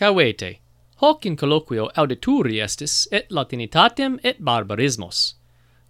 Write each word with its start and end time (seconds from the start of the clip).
Cavete, 0.00 0.60
hoc 1.02 1.26
in 1.26 1.36
colloquio 1.36 1.90
audituri 1.94 2.62
estis 2.64 3.06
et 3.12 3.26
latinitatem 3.28 4.14
et 4.24 4.38
barbarismos. 4.40 5.34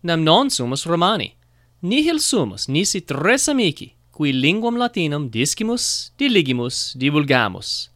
Nam 0.02 0.24
non 0.24 0.50
sumus 0.50 0.84
Romani, 0.84 1.36
nihil 1.82 2.18
sumus 2.18 2.66
nisi 2.66 3.02
tres 3.06 3.46
amici, 3.48 3.94
qui 4.10 4.32
linguam 4.32 4.76
latinam 4.76 5.30
discimus, 5.30 6.10
diligimus, 6.18 6.96
divulgamus, 6.98 7.90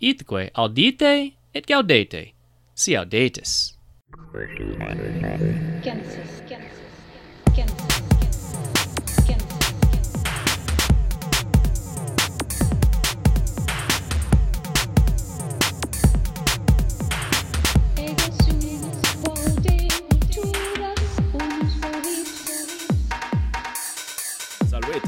itque 0.00 0.48
audite 0.54 1.12
et 1.52 1.66
gaudete, 1.66 2.32
si 2.74 2.96
audetis. 2.96 3.76
Genesis, 5.84 6.42
Genesis. 6.48 6.89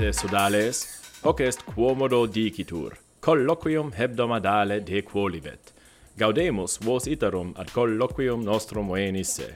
ante 0.02 0.18
sodales, 0.18 0.86
hoc 1.22 1.40
est 1.40 1.62
quomodo 1.62 2.26
dicitur, 2.26 2.96
colloquium 3.20 3.92
hebdomadale 3.92 4.80
de 4.80 5.02
quolivet 5.02 5.72
Gaudemus 6.16 6.78
vos 6.82 7.06
iterum 7.06 7.52
ad 7.56 7.70
colloquium 7.70 8.42
nostrum 8.44 8.90
venisse. 8.90 9.46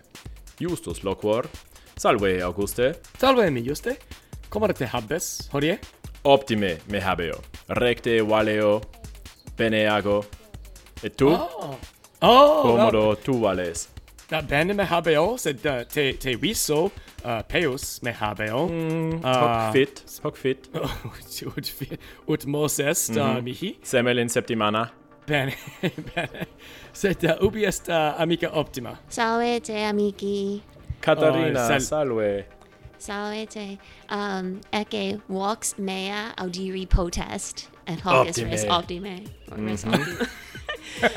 Justus 0.61 1.03
loquor. 1.03 1.49
Salve, 1.97 2.43
Auguste. 2.43 2.95
Salve, 3.19 3.51
mi 3.51 3.63
Juste. 3.63 3.99
Comare 4.49 4.73
te 4.73 4.87
habes, 4.87 5.49
hodie? 5.53 5.79
Optime 6.23 6.79
me 6.89 7.01
habeo. 7.01 7.41
Recte 7.69 8.23
valeo, 8.23 8.81
bene 9.59 9.89
ago. 9.89 10.25
Et 11.03 11.17
tu? 11.17 11.29
Oh! 11.29 11.77
Oh! 12.23 12.63
quomodo 12.63 13.17
tu 13.17 13.41
vales. 13.41 13.89
Da 14.31 14.43
bene 14.43 14.75
me 14.75 14.85
habeo, 14.85 15.37
sed 15.39 15.67
uh, 15.67 15.83
te, 15.85 16.13
te 16.13 16.37
viso 16.37 16.93
uh, 17.27 17.43
Peus 17.43 18.03
me 18.03 18.13
habeo. 18.13 18.69
Mm, 18.69 19.21
ah. 19.25 19.41
hoc 19.41 19.73
fit, 19.73 20.05
hoc 20.23 20.37
fit. 20.37 20.69
ut, 20.75 21.43
ut, 21.43 21.99
ut 22.29 22.47
mos 22.47 22.79
est 22.79 23.11
mm 23.11 23.17
-hmm. 23.17 23.21
uh, 23.21 23.35
mhm. 23.35 23.45
mihi. 23.45 23.79
Semel 23.83 24.19
in 24.19 24.29
septimana. 24.29 24.91
Bene, 25.27 25.55
bene. 26.15 26.47
Sed 26.93 27.25
uh, 27.25 27.47
ubi 27.47 27.65
est 27.65 27.89
uh, 27.89 28.21
amica 28.21 28.49
optima? 28.53 28.99
Salve 29.09 29.61
te, 29.61 29.85
amici. 29.85 30.63
Catarina, 31.01 31.65
oh, 31.65 31.69
sal 31.69 31.81
salve. 31.81 32.45
Salve 32.99 33.47
te. 33.47 33.79
Um, 34.11 34.61
ecce 34.73 35.21
vox 35.29 35.75
mea 35.79 36.33
audiri 36.37 36.87
potest, 36.87 37.69
et 37.87 38.01
hoc 38.01 38.27
optime. 38.27 38.51
res 38.51 38.65
optime. 38.69 39.11
Mm 39.11 39.57
-hmm. 39.57 39.69
Res 39.71 39.85
mhm. 39.85 39.95
optime. 39.95 40.27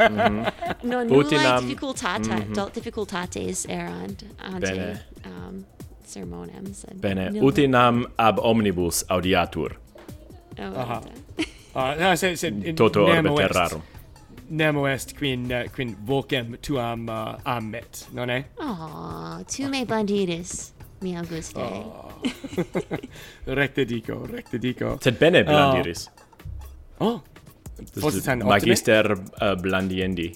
mm 0.09 0.17
-hmm. 0.17 0.52
non 0.83 1.07
nullae 1.07 1.61
difficultata, 1.61 2.35
mm 2.35 2.53
-hmm. 2.53 2.73
difficultates 2.73 3.65
erant 3.69 4.23
ante 4.37 4.97
um, 5.25 5.65
sermonem, 6.09 6.73
sed... 6.73 6.97
Bene, 7.02 7.29
nil... 7.29 7.43
utinam 7.45 8.05
ab 8.17 8.39
omnibus 8.39 9.03
audiatur. 9.07 9.77
Oh, 10.59 10.75
Aha. 10.75 11.02
uh, 11.75 11.95
no, 11.99 12.15
sed, 12.15 12.39
sed, 12.39 12.53
mm, 12.53 12.75
Toto 12.75 13.05
orbe 13.05 13.35
terrarum. 13.38 13.81
Nemo 14.49 14.87
est 14.89 15.13
quin, 15.17 15.45
uh, 15.53 15.69
quin 15.75 15.95
vocem 16.05 16.57
tuam 16.65 17.07
eh, 17.07 17.13
uh, 17.13 17.35
amet, 17.43 18.07
non 18.17 18.30
è? 18.30 18.43
Oh, 18.57 19.43
tu 19.45 19.69
me 19.69 19.85
blandidis, 19.85 20.73
mi 21.02 21.15
Auguste. 21.15 21.59
Oh. 21.59 22.21
recte 23.59 23.85
dico, 23.85 24.25
recte 24.25 24.57
dico. 24.57 24.97
Sed 24.99 25.17
bene 25.17 25.39
ah. 25.39 25.43
blandiris. 25.43 26.09
Uh, 26.97 27.05
oh, 27.05 27.23
Post 27.99 28.25
tan 28.25 28.43
magister 28.43 29.13
uh, 29.39 29.55
blandiendi. 29.55 30.33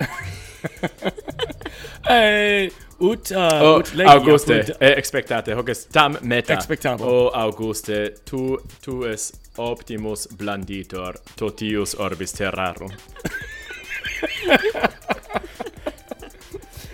eh, 2.08 2.72
ut 3.00 3.30
uh, 3.30 3.62
o, 3.62 3.78
ut 3.80 3.92
legia, 3.94 4.14
auguste 4.14 4.54
apud... 4.60 4.76
eh, 4.80 4.94
expectate 4.98 5.54
hoc 5.56 5.68
est 5.72 5.88
tam 5.92 6.16
meta. 6.22 6.54
Expectabo 6.54 7.04
o 7.04 7.28
auguste 7.34 8.14
tu 8.28 8.58
tu 8.84 9.04
es 9.08 9.32
optimus 9.56 10.28
blanditor 10.38 11.16
totius 11.36 11.94
orbis 11.98 12.32
terrarum. 12.36 12.92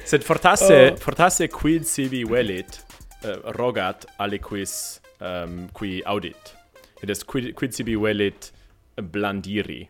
Sed 0.07 0.23
fortasse 0.23 0.93
oh. 0.93 0.97
fortasse 1.03 1.49
quid 1.51 1.85
sibi 1.91 2.23
velit 2.25 2.79
uh, 3.25 3.41
rogat 3.59 4.07
aliquis 4.23 5.01
um, 5.19 5.67
qui 5.75 6.03
audit? 6.07 6.55
Et 7.03 7.11
est 7.11 7.27
quid 7.27 7.55
quid 7.59 7.75
sibi 7.75 7.97
velit 7.99 8.53
blandiri? 8.97 9.89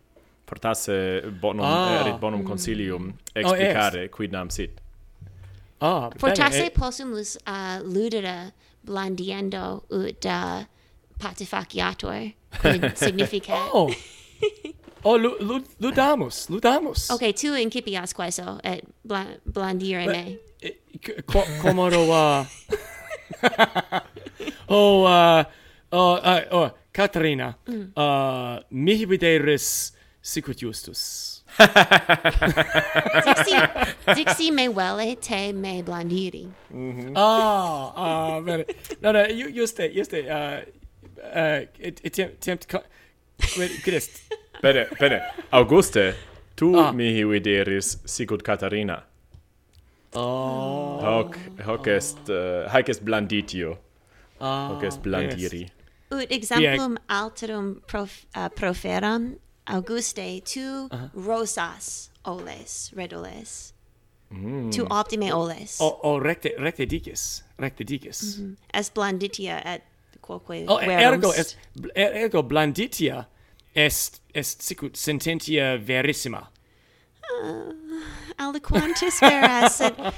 Fortasse 0.49 1.23
bonum 1.43 1.67
ah. 1.67 2.01
erit 2.01 2.21
bonum 2.21 2.41
mm. 2.41 2.47
consilium 2.49 3.13
oh, 3.13 3.41
explicare 3.41 4.05
oh, 4.07 4.09
quid 4.17 4.33
nam 4.33 4.51
sit. 4.51 4.81
Ah, 5.81 6.11
Fortasse 6.19 6.51
bene. 6.51 6.67
Eh. 6.67 6.71
possumus 6.71 7.37
uh, 7.47 7.83
ludere 7.85 8.53
blandiendo 8.87 9.83
ut 9.91 10.25
uh, 10.25 10.65
patifaciator, 11.19 12.33
quid 12.61 12.93
significat. 13.05 13.71
oh! 13.73 13.91
oh, 15.05 15.17
lu, 15.17 15.37
lu, 15.41 15.61
ludamus, 15.81 16.49
ludamus. 16.49 17.11
Okay, 17.11 17.33
tu 17.33 17.55
incipias 17.55 18.13
queso 18.13 18.61
et 18.65 18.85
bla, 19.05 19.27
blandire 19.45 20.07
me. 20.07 20.39
Eh, 20.63 20.73
Qu 21.03 21.69
uh... 21.69 22.45
oh, 24.69 25.05
uh, 25.05 25.45
oh, 25.93 26.15
uh, 26.17 26.41
oh, 26.51 26.71
Caterina, 26.93 27.55
mm. 27.67 27.93
uh, 27.97 28.63
mihi 28.71 29.07
videris 29.07 29.93
sicut 30.23 30.57
justus. 30.57 31.36
Dixi, 33.27 33.57
Dixi 34.15 34.51
me 34.53 34.69
velle 34.69 35.17
te 35.17 35.53
me 35.53 35.83
blandiri. 35.83 36.47
Mm 36.71 36.93
-hmm. 36.93 37.13
Ah, 37.17 37.93
ah, 37.97 38.41
bene. 38.41 38.65
No, 39.01 39.13
no, 39.13 39.27
ju, 39.29 39.51
juste, 39.53 39.89
juste, 39.95 40.31
ah, 40.31 40.37
ah, 40.37 40.59
uh, 40.61 41.63
uh, 41.63 41.63
it 41.79 42.01
it 42.05 42.41
tempt, 42.41 42.67
Christ. 43.85 44.23
Bene, 44.63 44.87
bene. 45.01 45.21
Auguste, 45.53 46.15
tu 46.57 46.77
ah. 46.79 46.93
mihi 46.93 47.25
videris 47.25 47.99
sicut 48.05 48.43
Catarina. 48.43 49.03
Oh. 50.15 50.99
Hoc, 51.03 51.37
hoc 51.65 51.87
est, 51.87 52.29
uh, 52.29 52.69
haec 52.69 52.89
est 52.89 53.05
blanditio. 53.05 53.79
Ah, 54.41 54.69
hoc 54.73 54.83
est 54.85 55.03
blandiri. 55.03 55.61
Yes. 55.61 55.71
Ut 56.11 56.33
exemplum 56.33 56.99
alterum 57.09 57.81
prof, 57.87 58.27
uh, 58.37 58.49
proferam 58.55 59.37
Auguste 59.67 60.41
tu 60.45 60.61
uh 60.61 60.89
-huh. 60.91 61.11
rosas 61.27 62.11
oles 62.25 62.93
redoles 62.97 63.73
mm. 64.31 64.71
tu 64.71 64.87
optime 64.91 65.33
oles 65.33 65.81
o, 65.81 65.99
o 66.03 66.19
recte 66.19 66.55
recte 66.59 66.87
dicis 66.87 67.45
recte 67.59 67.85
dicis 67.85 68.39
mm 68.39 68.45
-hmm. 68.45 68.81
es 68.81 68.91
blanditia 68.95 69.75
et 69.75 69.83
quoque 70.21 70.65
oh, 70.69 70.81
ergo 70.81 71.33
est 71.33 71.59
er, 71.95 72.17
ergo 72.17 72.43
blanditia 72.43 73.27
est 73.75 74.21
est 74.35 74.63
sicut 74.63 74.97
sententia 74.97 75.77
verissima 75.77 76.49
uh, 77.43 77.73
aliquantis 78.39 79.21
veras 79.21 79.81
et 79.81 79.99
uh, 79.99 80.13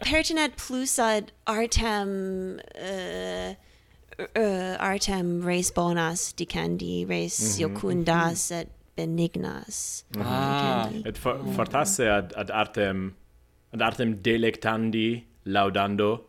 pertinet 0.00 0.56
plus 0.56 0.98
ad 0.98 1.32
artem 1.46 2.58
uh, 2.74 3.54
uh, 4.36 4.76
artem 4.78 5.42
res 5.46 5.70
bonas 5.70 6.32
dicendi 6.36 7.06
res 7.08 7.40
mm 7.40 7.46
-hmm. 7.46 7.60
iocundas 7.60 8.50
mm 8.50 8.56
-hmm. 8.56 8.60
et 8.60 8.68
benignas. 8.96 10.04
Mhm. 10.16 10.22
Ah, 10.22 10.90
et 11.04 11.18
for, 11.18 11.32
oh, 11.32 11.52
fortasse 11.52 12.08
ad, 12.08 12.32
ad 12.36 12.50
artem 12.50 13.14
ad 13.72 13.82
artem 13.82 14.22
delectandi 14.22 15.26
laudando. 15.44 16.28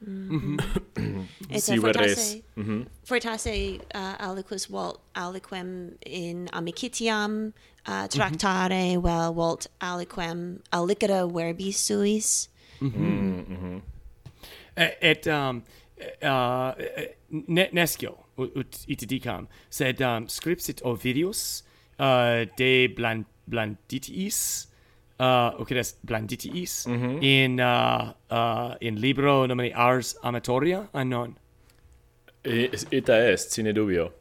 Mm 0.00 0.28
-hmm. 0.28 1.26
et 1.54 1.62
si 1.62 1.78
fortasse, 1.78 2.42
mm 2.56 2.64
-hmm. 2.64 2.86
fortasse 3.04 3.78
uh, 3.94 4.28
aliquis 4.28 4.66
volt 4.70 5.00
aliquem 5.14 5.96
in 6.06 6.48
amicitiam 6.52 7.32
uh, 7.88 7.94
mhm. 7.94 8.08
tractare 8.08 8.96
mm 8.96 9.00
-hmm. 9.00 9.02
vel 9.02 9.34
volt 9.34 9.66
aliquem 9.80 10.60
alicera 10.70 11.26
verbi 11.26 11.72
suis. 11.72 12.50
Mm 12.80 12.90
-hmm. 12.90 13.48
Mm 13.48 13.56
-hmm. 13.56 13.80
Et, 14.76 14.96
et 15.00 15.26
um, 15.26 15.62
uh, 16.22 16.72
nescio 17.72 18.16
ut, 18.36 18.56
ut 18.56 18.84
itidicam 18.88 19.48
sed 19.70 20.00
um, 20.00 20.28
scripsit 20.28 20.82
Ovidius 20.84 21.64
uh, 21.98 22.46
de 22.56 22.88
Bland 22.94 23.24
Blanditiis, 23.46 24.68
uh, 25.20 25.50
Occidest 25.60 25.98
Blanditiis, 26.02 26.86
mm 26.86 26.96
-hmm. 26.96 27.22
in, 27.22 27.60
uh, 27.60 28.12
uh, 28.30 28.74
in 28.80 29.00
libro 29.00 29.46
nomine 29.46 29.74
Ars 29.74 30.16
Amatoria, 30.22 30.88
anon? 30.92 31.36
Ita 32.90 33.32
est, 33.32 33.52
sine 33.52 33.72
dubio. 33.72 34.12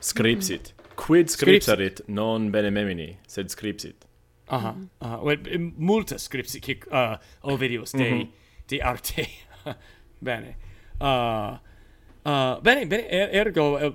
Scripsit. 0.00 0.74
Mm. 0.76 0.82
Quid 0.94 1.30
scripsarit, 1.30 2.00
non 2.06 2.50
bene 2.50 2.70
memini, 2.70 3.16
sed 3.26 3.50
scripsit. 3.50 4.06
Aha, 4.46 4.70
mm-hmm. 4.70 4.86
aha. 4.98 5.22
Well, 5.22 5.38
multa 5.76 6.18
scripsit, 6.18 6.66
hic 6.66 6.86
uh, 6.90 7.16
ovidius 7.40 7.92
de, 7.92 8.10
mm 8.10 8.20
-hmm. 8.20 8.28
de 8.66 8.82
arte. 8.82 9.28
bene. 10.28 10.54
Uh, 11.00 11.56
uh, 12.26 12.60
bene, 12.62 12.86
bene, 12.86 13.02
er, 13.08 13.46
ergo, 13.46 13.86
uh, 13.86 13.94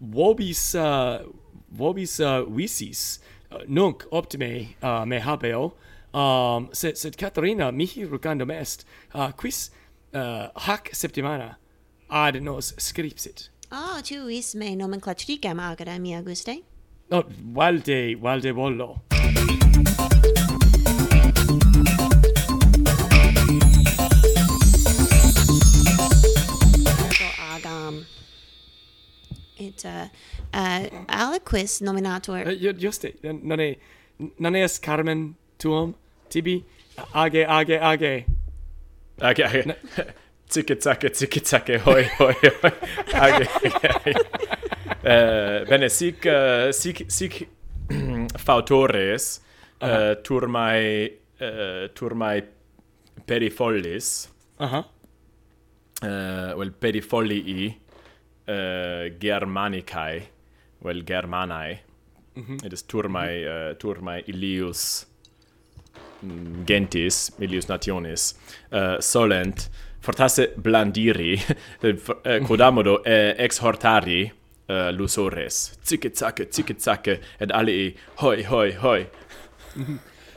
vobis... 0.00 0.74
Uh, 0.74 1.39
vobis 1.72 2.20
uh, 2.20 2.44
visis 2.48 3.20
uh, 3.50 3.58
nunc 3.68 4.04
optime 4.10 4.76
uh, 4.82 5.04
me 5.04 5.20
habeo. 5.20 5.72
Um 6.12 6.70
sed 6.72 6.98
sed 6.98 7.16
Caterina 7.16 7.70
mihi 7.70 8.04
rugandum 8.04 8.50
est 8.50 8.84
uh, 9.14 9.30
quis 9.30 9.70
uh, 10.12 10.48
hac 10.56 10.90
septimana 10.92 11.54
ad 12.10 12.42
nos 12.42 12.72
scripsit. 12.78 13.48
Ah 13.70 14.00
tu 14.02 14.26
is 14.26 14.56
me 14.56 14.74
nomenclatricam 14.74 15.60
agera 15.60 16.00
mia 16.00 16.20
guste 16.20 16.64
oh 17.12 17.24
valde 17.54 18.16
valde 18.20 18.50
vollo 18.52 18.88
et 29.60 29.84
uh, 29.84 30.08
uh, 30.54 31.04
aliquis 31.08 31.80
nominator 31.80 32.46
uh, 32.46 32.72
juste 32.78 33.14
eh, 33.22 33.32
non 33.42 33.60
è 33.60 33.76
non 34.38 34.56
es 34.56 34.78
carmen 34.78 35.34
tuum 35.58 35.94
tibi 36.28 36.64
age 37.14 37.44
age 37.46 37.78
age 37.78 38.26
age 39.20 39.42
age 39.44 39.76
Tzike 40.50 40.74
zacke 40.84 41.10
tzike 41.10 41.40
zacke 41.44 41.78
hoi, 41.78 42.04
hoi, 42.18 42.34
hoi. 42.62 42.72
Age, 43.14 43.46
age. 43.74 44.14
uh, 45.04 45.64
bene, 45.70 45.88
sic, 45.88 46.26
uh, 46.26 46.72
sic, 46.72 47.04
sic 47.08 47.48
fautores 48.46 49.40
uh 49.80 49.88
-huh. 49.88 50.10
uh, 50.10 51.88
turmai 51.92 52.38
uh, 52.38 52.42
perifollis. 53.26 54.28
Aha. 54.58 54.78
Uh 54.78 54.84
-huh. 54.84 56.52
uh, 56.52 56.58
well, 56.58 56.70
perifollii 56.70 57.80
uh, 58.50 59.20
germanicae, 59.20 60.22
well, 60.84 61.02
germanae. 61.06 61.78
Mm 62.34 62.42
-hmm. 62.42 62.66
It 62.66 62.72
is 62.72 62.82
turmae, 62.82 63.38
mhm. 63.38 63.70
uh, 63.70 63.76
turmae 63.78 64.22
ilius 64.26 65.06
mm, 66.22 66.64
gentis, 66.66 67.32
ilius 67.38 67.68
nationis, 67.68 68.34
uh, 68.72 69.00
solent 69.00 69.70
fortasse 70.00 70.52
blandiri, 70.56 71.34
eh, 71.82 72.40
quodamodo 72.46 73.00
eh, 73.04 73.34
exhortari 73.44 74.32
uh, 74.68 74.90
lusores. 74.96 75.78
zicke 75.84 76.10
zacke, 76.10 76.46
zicke 76.50 76.74
zacke, 76.78 77.20
et 77.40 77.52
alii 77.52 77.94
hoi, 78.22 78.42
hoi, 78.42 78.72
hoi. 78.72 79.06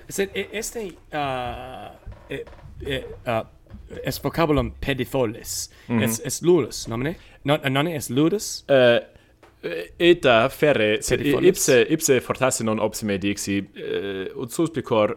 Sed 0.10 0.30
este 0.52 0.84
uh, 1.16 1.90
e, 2.30 2.44
e, 2.86 3.04
ah, 3.26 3.40
uh, 3.40 3.98
est 4.04 4.24
vocabulum 4.24 4.72
pedifolis, 4.80 5.70
mm 5.88 6.00
-hmm. 6.00 6.04
est, 6.04 6.26
est 6.26 6.42
lulus, 6.42 6.88
nomine? 6.88 7.16
non 7.44 7.60
eh, 7.64 7.70
non 7.70 7.88
es 7.88 8.10
ludus? 8.10 8.64
Uh, 8.68 9.00
eta 9.98 10.50
ferre 10.50 11.02
sed 11.02 11.22
ipse 11.26 11.86
ipse 11.90 12.20
fortasse 12.22 12.64
non 12.64 12.80
opsime 12.80 13.18
dixi 13.18 13.60
uh, 13.62 14.42
ut 14.42 14.52
suspicor 14.52 15.16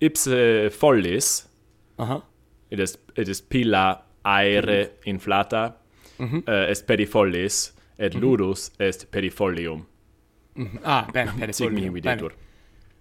ipse 0.00 0.70
follis 0.70 1.48
aha. 1.96 2.14
uh 2.14 2.20
-huh. 2.20 2.22
it 2.70 2.78
is 2.78 2.98
it 3.16 3.28
is 3.28 3.42
pila 3.42 4.04
aere 4.22 4.90
inflata 5.04 5.74
mm 6.18 6.42
uh, 6.46 6.70
est 6.70 6.86
perifollis 6.86 7.74
et 7.98 8.14
mhm. 8.14 8.22
ludus 8.22 8.70
est 8.78 9.10
perifolium. 9.10 9.86
Mm 10.54 10.78
ah 10.84 11.06
ben 11.12 11.28
perifolium 11.40 11.94
videtur 11.94 12.32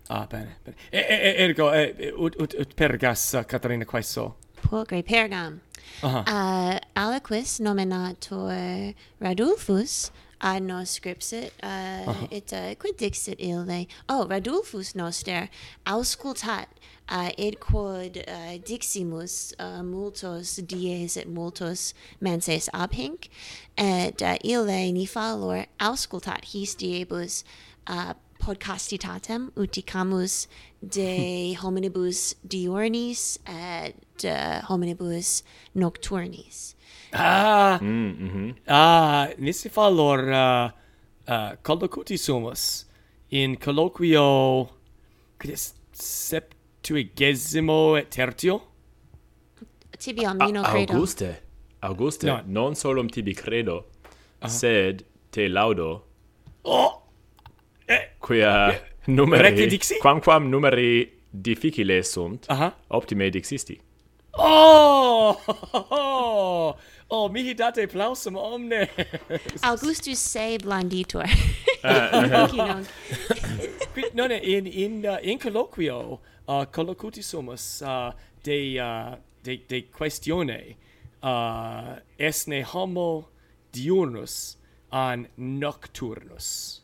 Ah, 0.10 0.26
bene, 0.26 0.58
bene. 0.64 0.78
E, 0.90 1.00
e, 1.00 1.44
ergo, 1.44 1.74
e, 1.74 2.14
ut, 2.16 2.36
ut, 2.40 2.54
ut 2.54 2.76
pergas, 2.76 3.36
Caterina, 3.48 3.86
quaeso? 3.86 4.38
Pulcre 4.62 5.04
pergam. 5.04 5.60
Aha. 6.04 6.24
Uh, 6.28 6.80
aliquis 6.96 7.60
nominator 7.60 8.94
Radulfus 9.22 10.12
ad 10.40 10.62
nos 10.64 11.00
scripsit, 11.00 11.52
uh, 11.64 12.28
it 12.30 12.54
uh, 12.54 12.76
quid 12.76 12.98
dixit 12.98 13.40
ille. 13.40 13.88
Oh, 14.08 14.28
Radulfus 14.30 14.96
noster 14.96 15.50
auscultat 15.86 16.68
uh, 17.10 17.32
id 17.38 17.60
quod 17.60 18.24
uh, 18.28 18.58
diximus 18.64 19.54
uh, 19.60 19.82
multos 19.82 20.58
dies 20.66 21.18
et 21.18 21.28
multos 21.28 21.94
menses 22.22 22.70
abhinc, 22.74 23.30
et 23.78 24.22
uh, 24.22 24.38
ille 24.44 24.92
nifalor 24.94 25.66
auscultat 25.80 26.46
his 26.46 26.76
diebus 26.76 27.44
uh, 27.88 28.14
podcastitatem 28.48 29.52
uticamus 29.56 30.48
de 30.82 31.12
hominibus 31.62 32.36
diurnis 32.44 33.40
et 33.46 34.24
uh, 34.24 34.62
hominibus 34.70 35.44
nocturnis. 35.76 36.76
Ah, 37.14 37.80
mm, 37.82 38.16
mm 38.20 38.30
-hmm. 38.30 38.56
ah, 38.68 39.28
nisi 39.38 39.70
fallor 39.70 40.20
uh, 40.20 40.72
uh, 41.28 41.52
collocuti 41.62 42.18
sumus 42.18 42.86
in 43.30 43.58
colloquio 43.58 44.70
septuagesimo 45.92 47.98
et 47.98 48.10
tertio? 48.10 48.62
Tibiam, 50.00 50.38
omnino 50.40 50.64
credo. 50.64 50.94
Auguste, 50.94 51.42
Auguste, 51.82 52.28
no. 52.28 52.42
non 52.46 52.76
solum 52.76 53.10
tibi 53.10 53.34
credo, 53.34 53.76
uh 53.76 53.84
-huh. 54.42 54.50
sed 54.50 55.04
te 55.32 55.50
laudo. 55.50 56.02
Oh! 56.64 57.07
eh, 57.88 58.10
quia 58.20 58.72
eh, 58.74 58.82
numeri 59.08 59.68
dixi? 59.68 60.00
quamquam 60.02 60.50
numeri 60.50 61.12
difficile 61.30 62.02
sunt 62.04 62.46
uh 62.50 62.62
-huh. 62.62 62.72
optime 62.88 63.30
dixisti 63.30 63.80
oh! 64.38 65.36
oh, 65.48 65.92
oh, 65.92 66.76
oh 67.10 67.30
mihi 67.32 67.54
date 67.54 67.88
plausum 67.88 68.36
omne 68.36 68.88
augustus 69.72 70.20
se 70.20 70.58
blanditur 70.58 71.24
uh, 71.24 71.30
ah. 71.84 72.82
quid 73.94 74.20
in 74.44 74.68
in 74.68 75.06
uh, 75.06 75.18
in 75.22 75.40
colloquio 75.40 76.20
uh, 76.48 76.66
collocuti 76.72 77.24
sumus 77.24 77.82
uh, 77.82 78.12
de 78.44 78.80
uh, 78.80 79.16
de 79.44 79.58
de 79.70 79.82
questione 79.82 80.76
uh, 81.24 81.98
esne 82.18 82.64
homo 82.64 83.30
diurnus 83.72 84.58
an 84.92 85.28
nocturnus 85.38 86.82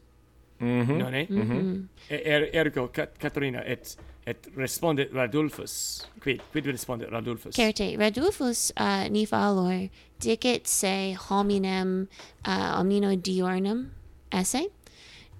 mm 0.63 0.81
-hmm. 0.87 0.97
non 0.97 1.13
è? 1.13 1.27
Mm 1.29 1.41
-hmm. 1.41 1.87
er, 2.09 2.49
ergo 2.53 2.87
Cat 2.87 3.17
Caterina 3.17 3.63
et 3.65 3.97
et 4.25 4.47
respondet 4.57 5.13
Radulfus 5.13 6.05
quid 6.21 6.41
quid 6.51 6.65
respondet 6.65 7.11
Radulfus 7.11 7.55
certe 7.55 7.97
Radulfus 7.99 8.71
uh, 8.79 9.09
ni 9.09 9.25
valor 9.25 9.89
dicit 10.19 10.67
se 10.67 11.15
hominem 11.29 12.07
uh, 12.47 12.79
omnino 12.79 13.15
diurnum 13.15 13.91
esse 14.31 14.69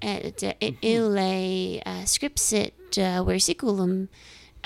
et 0.02 0.44
uh, 0.44 0.50
mm 0.50 0.68
-hmm. 0.68 0.78
ille 0.82 1.82
uh, 1.86 2.06
scripsit 2.06 2.98
uh, 2.98 3.28
versiculum 3.28 4.10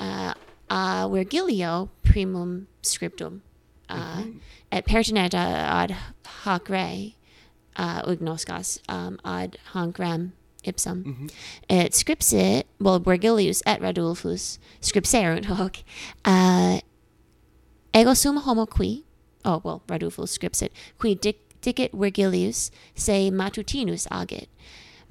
uh, 0.02 0.34
a 0.70 1.08
Virgilio 1.08 1.90
primum 2.02 2.68
scriptum 2.82 3.42
uh, 3.90 3.96
mm 3.96 4.24
-hmm. 4.24 4.40
et 4.72 4.86
pertinet 4.86 5.34
ad, 5.34 5.92
ad 5.92 5.96
hoc 6.44 6.70
re 6.70 7.14
uh, 7.80 8.12
ugnoscas 8.12 8.80
um, 8.90 9.20
ad 9.24 9.58
hanc 9.74 10.00
rem 10.00 10.32
ipsum. 10.64 11.30
Et 11.70 11.94
scripsit, 11.94 12.66
well, 12.80 13.00
Virgilius 13.00 13.62
et 13.66 13.80
Radulfus 13.82 14.60
scripserunt 14.82 15.46
hoc, 15.46 15.84
uh, 16.26 16.80
ego 17.94 18.14
sum 18.14 18.38
homo 18.38 18.66
qui, 18.66 19.04
oh, 19.46 19.62
well, 19.64 19.82
Radulfus 19.88 20.30
scripsit, 20.30 20.72
qui 21.00 21.16
dic, 21.16 21.38
dicit 21.62 21.92
Virgilius 21.94 22.72
se 22.96 23.30
matutinus 23.32 24.08
agit. 24.12 24.48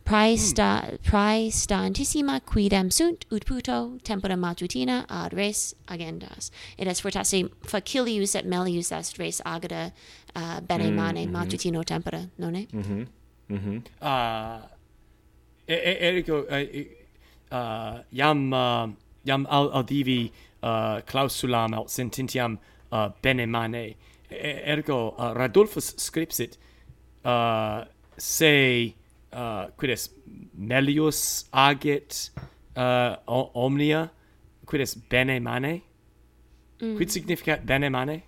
Prae, 0.05 0.37
sta, 0.37 0.97
prae 1.03 1.51
stantissima 1.51 2.41
quidem 2.47 2.93
sunt 2.93 3.25
ut 3.33 3.45
puto 3.45 3.99
tempora 4.05 4.37
matutina 4.37 5.05
ad 5.09 5.33
res 5.33 5.75
agendas. 5.89 6.53
Et 6.79 6.87
est 6.87 7.01
fortasse 7.03 7.43
facilius 7.65 8.37
et 8.37 8.45
melius 8.47 8.93
est 8.93 9.19
res 9.19 9.41
agada 9.45 9.91
uh, 10.37 10.61
bene 10.61 10.93
mane 10.93 11.27
matutino 11.27 11.83
tempora, 11.85 12.31
nonne? 12.39 12.69
uh, 13.51 13.57
e- 13.57 13.57
e- 14.05 14.76
ergo 15.69 16.45
iam 18.13 18.53
iam 19.27 19.47
al 19.51 19.71
audivi 19.81 20.31
uh, 20.63 21.01
clausulam 21.07 21.75
aut 21.75 21.91
sententiam 21.91 22.59
uh, 22.93 23.09
bene 23.23 23.47
mane. 23.47 23.95
Ergo 24.31 25.15
uh, 25.19 25.33
Radulfus 25.35 25.95
scripsit 25.97 26.59
se 28.19 28.95
quid 29.77 29.91
est 29.91 30.11
melius 30.55 31.49
agit 31.53 32.31
omnia? 32.77 34.11
Quid 34.67 34.81
est 34.81 35.09
bene 35.09 35.41
mane? 35.41 35.83
Mm. 36.81 36.97
quid 36.97 37.09
significat 37.11 37.67
bene 37.67 37.89
mane? 37.91 38.23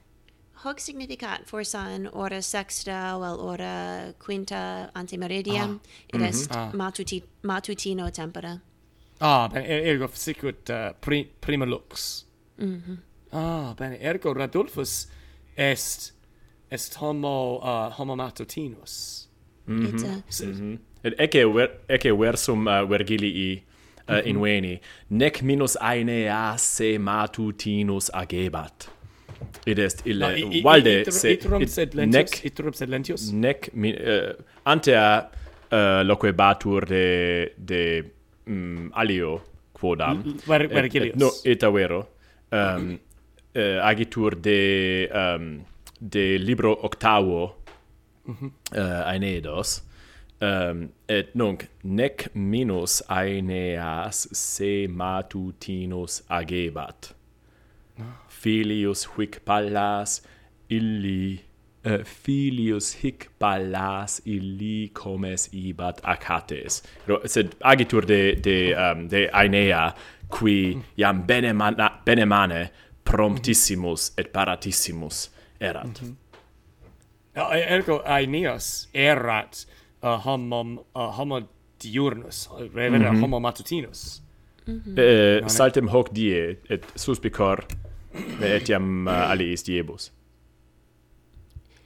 hoc 0.63 0.81
significat 0.81 1.47
forsan 1.47 2.09
ora 2.13 2.41
sexta 2.43 3.19
vel 3.23 3.39
ora 3.41 4.13
quinta 4.19 4.91
ante 4.95 5.17
meridiem 5.17 5.71
ah. 5.71 6.15
id 6.15 6.21
mhm. 6.21 6.29
est 6.29 6.51
mm 6.51 6.57
-hmm. 6.57 6.69
ah. 6.69 6.77
matuti 6.77 7.23
matutino 7.43 8.11
tempora 8.11 8.61
ah 9.21 9.49
ben 9.53 9.65
ergo 9.65 10.09
sicut 10.15 10.71
uh, 10.71 10.77
pri, 11.01 11.29
prima 11.41 11.65
lux 11.65 12.25
mm 12.59 12.83
-hmm. 12.83 12.97
ah 13.33 13.75
bene 13.79 13.97
ergo 14.01 14.35
radulfus 14.35 15.09
est 15.57 16.13
est 16.71 16.97
homo 17.01 17.59
uh, 17.59 17.97
homo 17.97 18.17
matutinus 18.17 19.29
mm 19.67 19.81
-hmm. 19.81 19.89
et, 19.89 20.03
uh, 20.03 20.17
S 20.29 20.41
mm 20.41 20.53
-hmm. 20.53 20.79
et 21.07 21.15
ecce 21.21 21.45
ver, 21.55 21.71
ecce 21.89 22.13
versum 22.13 22.67
uh, 22.67 22.91
vergilii 22.91 23.63
uh, 24.09 24.15
mm 24.15 24.43
-hmm. 24.43 24.79
nec 25.11 25.43
minus 25.43 25.77
aenea 25.81 26.59
se 26.59 26.99
matutinus 26.99 28.11
agebat 28.15 28.98
Id 29.69 29.79
est 29.79 30.05
ille 30.09 30.29
no, 30.41 30.61
valde 30.65 30.95
it, 31.03 31.11
se 31.15 31.33
itrum 31.37 31.65
sed 31.69 31.95
lentius 31.99 32.15
nec, 32.15 32.39
itrum 32.49 32.77
sed 32.77 32.93
lentius? 32.93 33.29
nec 33.33 33.69
mi, 33.75 33.93
uh, 33.95 34.33
antea 34.65 35.09
uh, 35.73 36.01
loque 36.07 36.33
batur 36.37 36.87
de 36.89 37.05
de 37.57 37.83
um, 38.47 38.91
alio 38.95 39.41
quodam. 39.73 40.23
Ver, 40.47 40.67
ver, 40.69 40.85
et, 40.85 40.95
et, 40.95 41.17
no 41.17 41.31
eta 41.45 41.71
vero 41.71 42.01
um, 42.01 42.59
ehm, 42.59 42.89
uh, 42.93 43.61
eh, 43.61 43.79
agitur 43.83 44.37
de 44.37 45.09
um, 45.15 45.51
de 46.01 46.39
libro 46.39 46.73
octavo 46.83 47.43
uh, 48.29 49.05
Aenedos. 49.05 49.83
Um, 50.41 50.85
et 51.11 51.33
nunc 51.35 51.65
nec 51.83 52.29
minus 52.35 53.01
Aeneas 53.11 54.29
se 54.33 54.87
matutinus 54.87 56.23
agebat. 56.31 57.11
Filius 58.29 59.09
hic 59.17 59.41
pallas 59.45 60.23
illi 60.71 61.41
uh, 61.87 62.05
filius 62.05 62.93
hic 63.03 63.29
pallas 63.39 64.21
illi 64.27 64.91
comes 64.95 65.49
ibat 65.53 66.01
acates 66.05 66.83
sed 67.25 67.55
agitur 67.65 68.07
de 68.07 68.21
de 68.45 68.75
um, 68.75 69.09
de 69.09 69.29
Aenea 69.33 69.95
qui 70.31 70.79
iam 70.97 71.27
bene 71.27 71.53
mana, 71.53 71.91
bene 72.05 72.25
mane 72.27 72.71
promptissimus 73.05 74.13
et 74.19 74.33
paratissimus 74.33 75.31
erat 75.61 76.03
mm 76.03 76.09
-hmm. 76.09 76.15
Uh, 77.39 77.55
ergo 77.55 78.03
Aeneas 78.05 78.89
erat 78.95 79.67
eh, 80.03 80.09
uh, 80.09 80.25
homum 80.25 80.79
uh, 80.79 81.03
eh, 81.03 81.11
homo 81.19 81.41
diurnus 81.79 82.49
revera 82.75 82.99
mm 82.99 83.17
-hmm. 83.17 83.21
homo 83.21 83.41
matutinus 83.41 84.23
mm 84.67 84.81
-hmm. 84.81 84.99
eh, 84.99 85.49
saltem 85.49 85.89
hoc 85.89 86.09
die 86.15 86.57
et 86.71 86.85
suspicor 86.97 87.65
Ve 88.13 88.55
etiam 88.57 89.09
eh, 89.09 89.13
uh, 89.13 89.31
aliis 89.31 89.65
diebus. 89.67 90.11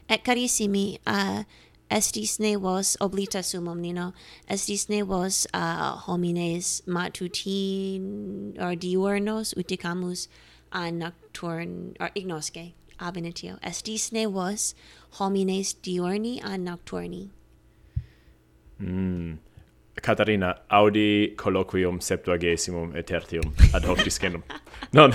Et 0.08 0.22
carissimi, 0.22 0.98
uh, 1.06 1.42
estis 1.90 2.38
ne 2.40 2.56
vos 2.56 2.96
oblita 3.00 3.42
sum 3.44 3.68
omnino, 3.68 4.12
estis 4.50 4.88
ne 4.88 5.02
vos 5.02 5.46
uh, 5.54 5.96
homines 6.06 6.82
matutin 6.86 8.54
or 8.58 8.74
diurnos 8.76 9.54
uticamus 9.54 10.28
a 10.72 10.90
nocturn 10.90 11.96
or 12.00 12.10
ignosce 12.14 12.72
ab 13.00 13.16
initio. 13.16 13.58
Estis 13.62 14.12
ne 14.12 14.26
vos 14.26 14.74
homines 15.18 15.74
diurni 15.74 16.40
a 16.42 16.56
nocturni. 16.56 17.28
Mm. 18.80 19.38
Catarina, 20.00 20.56
audi 20.68 21.34
colloquium 21.36 21.98
septuagesimum 22.00 22.96
et 22.96 23.06
tertium 23.06 23.52
ad 23.74 23.84
hoc 23.84 24.02
discendum. 24.04 24.42
non. 24.92 25.12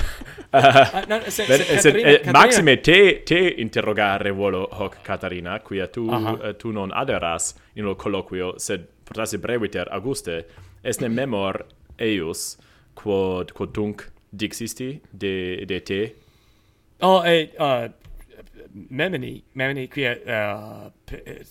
Ah, 0.51 1.01
uh, 1.01 1.09
no, 1.09 1.19
se, 1.29 1.45
se, 1.45 1.57
se, 1.57 1.79
se, 1.81 1.91
Catarina, 1.91 2.09
eh, 2.09 2.31
Maxime, 2.31 2.77
te, 2.77 3.23
te 3.25 3.39
interrogare 3.57 4.31
volo 4.31 4.67
hoc 4.71 5.01
Catarina, 5.01 5.59
quia 5.59 5.87
tu, 5.87 6.05
uh 6.05 6.13
-huh. 6.13 6.49
uh, 6.49 6.55
tu 6.55 6.71
non 6.71 6.91
aderas 6.91 7.55
in 7.73 7.83
lo 7.85 7.95
colloquio, 7.95 8.53
sed 8.59 8.87
portasi 9.03 9.37
breviter 9.37 9.87
Auguste, 9.91 10.45
esne 10.83 11.07
memor 11.07 11.65
eius, 11.97 12.57
quod, 12.93 13.51
quod 13.51 13.71
tunc 13.71 14.11
dixisti 14.29 15.01
de, 15.11 15.65
de 15.65 15.79
te? 15.81 16.13
Oh, 16.99 17.23
eh, 17.25 17.49
uh, 17.59 17.91
memini, 18.89 19.43
memini, 19.53 19.87
quia 19.87 20.17
uh, 20.17 20.91
per, 21.05 21.45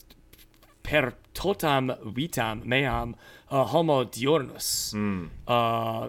per 0.83 1.15
totam 1.37 1.93
vitam 2.17 2.63
meam 2.65 3.15
uh, 3.51 3.65
homo 3.73 4.05
diurnus 4.05 4.95
mm. 4.95 5.31
uh, 5.47 6.09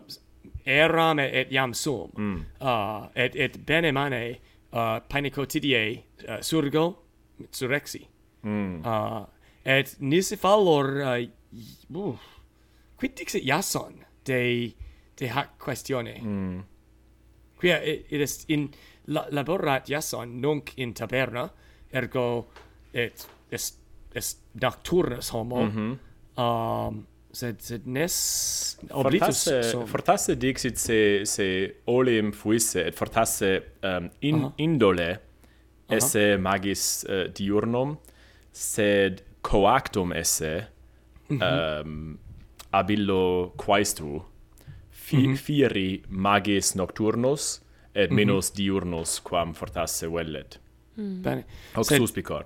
eram 0.65 1.19
et 1.19 1.51
iam 1.51 1.73
sum 1.73 2.11
mm. 2.15 2.39
uh, 2.61 3.07
et 3.15 3.35
et 3.35 3.57
bene 3.65 3.91
mane 3.91 4.21
uh, 4.73 4.99
pane 5.09 5.29
quotidie 5.29 6.03
uh, 6.27 6.41
surgo 6.41 6.85
surrexi 7.51 8.07
mm. 8.43 8.85
uh, 8.85 9.25
et 9.65 9.95
nisi 9.99 10.35
fallor 10.35 10.91
uh, 11.01 11.99
uh, 11.99 12.17
quid 12.97 13.15
dixit 13.15 13.43
iason 13.43 14.03
de 14.25 14.73
de 15.17 15.27
hac 15.27 15.57
questione 15.59 16.19
mm. 16.21 16.61
quia 17.59 17.81
it, 17.83 18.05
it 18.09 18.21
est 18.21 18.45
in 18.49 18.69
la, 19.07 19.27
laborat 19.31 19.89
iason 19.89 20.39
nunc 20.41 20.73
in 20.77 20.93
taberna 20.93 21.49
ergo 21.93 22.47
et 22.93 23.27
est 23.51 23.86
est 24.15 24.37
nocturnus 24.61 25.29
homo 25.33 25.63
mm 25.65 25.71
-hmm. 25.71 25.97
um, 26.43 27.05
sed 27.31 27.61
sed 27.61 27.85
nes 27.85 28.15
oblitus 28.89 29.43
fortasse, 29.43 29.71
so. 29.71 29.85
fortasse 29.85 30.35
dixit 30.35 30.77
se 30.77 31.25
se 31.25 31.47
olim 31.85 32.31
fuisse 32.31 32.79
et 32.87 32.95
fortasse 32.95 33.49
um, 33.83 34.09
in 34.21 34.35
uh 34.35 34.41
-huh. 34.41 34.53
indole 34.57 35.19
esse 35.89 36.23
uh 36.33 36.37
-huh. 36.37 36.41
magis 36.41 37.05
uh, 37.09 37.27
diurnum 37.33 37.97
sed 38.51 39.23
coactum 39.41 40.11
esse 40.13 40.67
mm 41.29 41.37
-hmm. 41.37 41.81
um, 41.85 42.17
abillo 42.71 43.53
quaestru 43.57 44.21
fi 44.89 45.17
mm 45.17 45.33
-hmm. 45.33 45.35
fieri 45.37 46.03
magis 46.09 46.75
nocturnus 46.75 47.61
et 47.93 48.09
mm 48.09 48.13
-hmm. 48.13 48.15
minus 48.15 48.53
diurnus 48.53 49.19
quam 49.23 49.53
fortasse 49.53 50.07
vellet 50.07 50.59
mm 50.97 51.03
-hmm. 51.03 51.21
bene 51.23 51.43
hoc 51.75 51.85
sed, 51.85 51.97
suspicor 51.97 52.45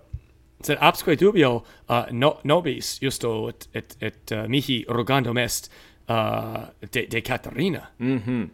sed 0.63 0.77
absque 0.81 1.15
dubio 1.15 1.63
uh, 1.89 2.03
no, 2.11 2.37
nobis 2.43 2.99
justo 3.01 3.49
et 3.49 3.67
et, 3.73 3.95
et 4.01 4.31
uh, 4.31 4.47
mihi 4.47 4.85
rogandum 4.89 5.37
est 5.37 5.69
uh, 6.09 6.67
de 6.91 7.07
de 7.09 7.21
Caterina. 7.21 7.89
Mhm. 7.99 8.21
-hmm. 8.25 8.49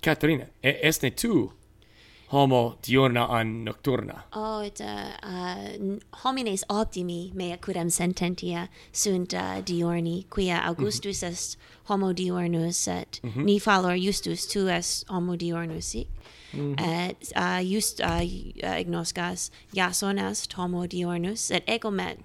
Caterina, 0.00 0.44
e, 0.62 0.78
esne 0.82 1.10
tu 1.10 1.50
homo 2.28 2.76
diurna 2.82 3.26
an 3.30 3.64
nocturna. 3.64 4.22
Oh, 4.32 4.60
et 4.60 4.80
uh, 4.80 5.12
uh, 5.22 5.98
homines 6.24 6.64
optimi 6.68 7.32
mea 7.34 7.56
quidem 7.56 7.90
sententia 7.90 8.68
sunt 8.92 9.32
uh, 9.34 9.60
diurni, 9.64 10.26
quia 10.30 10.60
Augustus 10.64 11.22
mm 11.22 11.28
-hmm. 11.28 11.32
est 11.32 11.56
homo 11.84 12.12
diurnus, 12.12 12.88
et 12.88 13.20
mm 13.22 13.30
-hmm. 13.30 13.44
ni 13.44 13.58
fallor 13.58 13.96
justus 13.96 14.46
tu 14.46 14.68
est 14.68 15.04
homo 15.08 15.36
diurnus, 15.36 15.84
sic. 15.84 16.08
Mm 16.52 16.74
-hmm. 16.74 17.08
Et 17.08 17.32
uh, 17.36 17.72
just 17.74 18.00
uh, 18.00 18.20
uh 18.64 18.80
ignoscas 18.80 19.50
jason 19.72 20.18
est 20.18 20.52
homo 20.52 20.86
diurnus, 20.86 21.50
et 21.50 21.62
ego 21.66 21.90
met 21.90 22.18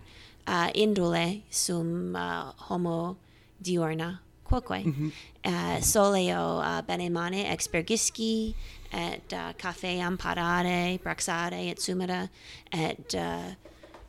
uh, 0.48 0.70
indole 0.74 1.42
sum 1.50 2.16
uh, 2.16 2.52
homo 2.58 3.16
diurna. 3.62 4.23
Apokwe. 4.54 4.84
Mm 4.86 4.94
-hmm. 4.94 5.12
uh, 5.48 5.82
soleo 5.82 6.58
uh, 6.58 6.82
bene 6.88 7.10
mane 7.10 7.52
expergisci 7.54 8.56
et 8.92 9.32
uh, 9.34 9.54
Cafe 9.58 10.02
Amparare, 10.02 11.00
Braxare, 11.04 11.70
et 11.70 11.80
Sumera, 11.80 12.30
et 12.72 13.14
uh, 13.14 13.54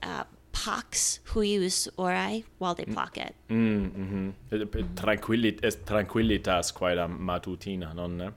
uh, 0.02 0.24
pax 0.52 1.20
huius 1.34 1.88
orae 1.96 2.44
valde 2.60 2.84
placet. 2.84 3.34
Mm, 3.48 3.56
mm 3.56 3.90
mm-hmm. 3.96 4.32
-hmm. 4.52 4.94
Tranquillit, 4.94 5.64
est 5.64 5.84
tranquillitas 5.84 6.72
quaedam 6.72 7.16
matutina, 7.18 7.92
non 7.94 8.16
ne? 8.16 8.32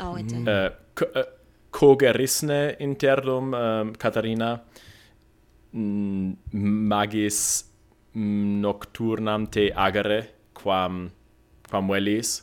Oh, 0.00 0.18
et 0.18 0.32
mm. 0.32 0.46
uh, 0.48 0.70
co 0.94 1.04
uh, 1.04 1.22
cogerisne 1.70 2.76
interdum, 2.78 3.54
um, 3.54 3.92
Catarina, 3.92 4.60
mm, 5.72 6.36
magis 6.88 7.64
mm, 8.14 8.60
nocturnam 8.60 9.46
te 9.46 9.72
agere, 9.74 10.28
quam 10.54 11.10
Pamuelis. 11.70 12.42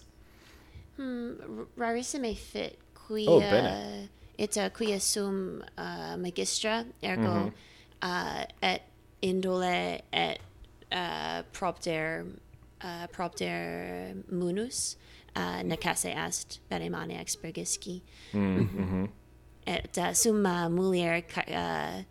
Hmm, 0.97 1.65
rarissime 1.77 2.35
fit 2.35 2.77
quia 2.93 3.29
oh, 3.29 3.39
bene. 3.39 4.09
et 4.37 4.57
uh, 4.57 4.69
quia 4.69 4.99
sum 4.99 5.63
uh, 5.77 6.15
magistra 6.17 6.85
ergo 7.01 7.27
mm 7.27 7.49
-hmm. 7.49 7.53
uh, 8.01 8.45
et 8.61 8.81
indole 9.21 10.01
et 10.13 10.37
uh, 10.91 11.43
propter 11.51 12.25
uh, 12.83 13.07
propter 13.11 14.15
munus 14.31 14.97
uh, 15.35 15.61
nacase 15.63 16.05
est 16.05 16.59
veremane 16.69 17.19
expergisci. 17.19 18.01
Mm, 18.33 18.67
-hmm. 18.67 19.09
Et 19.67 19.97
uh, 19.97 20.13
summa 20.13 20.65
uh, 20.65 20.71
mulier 20.71 21.23
uh, 21.47 22.03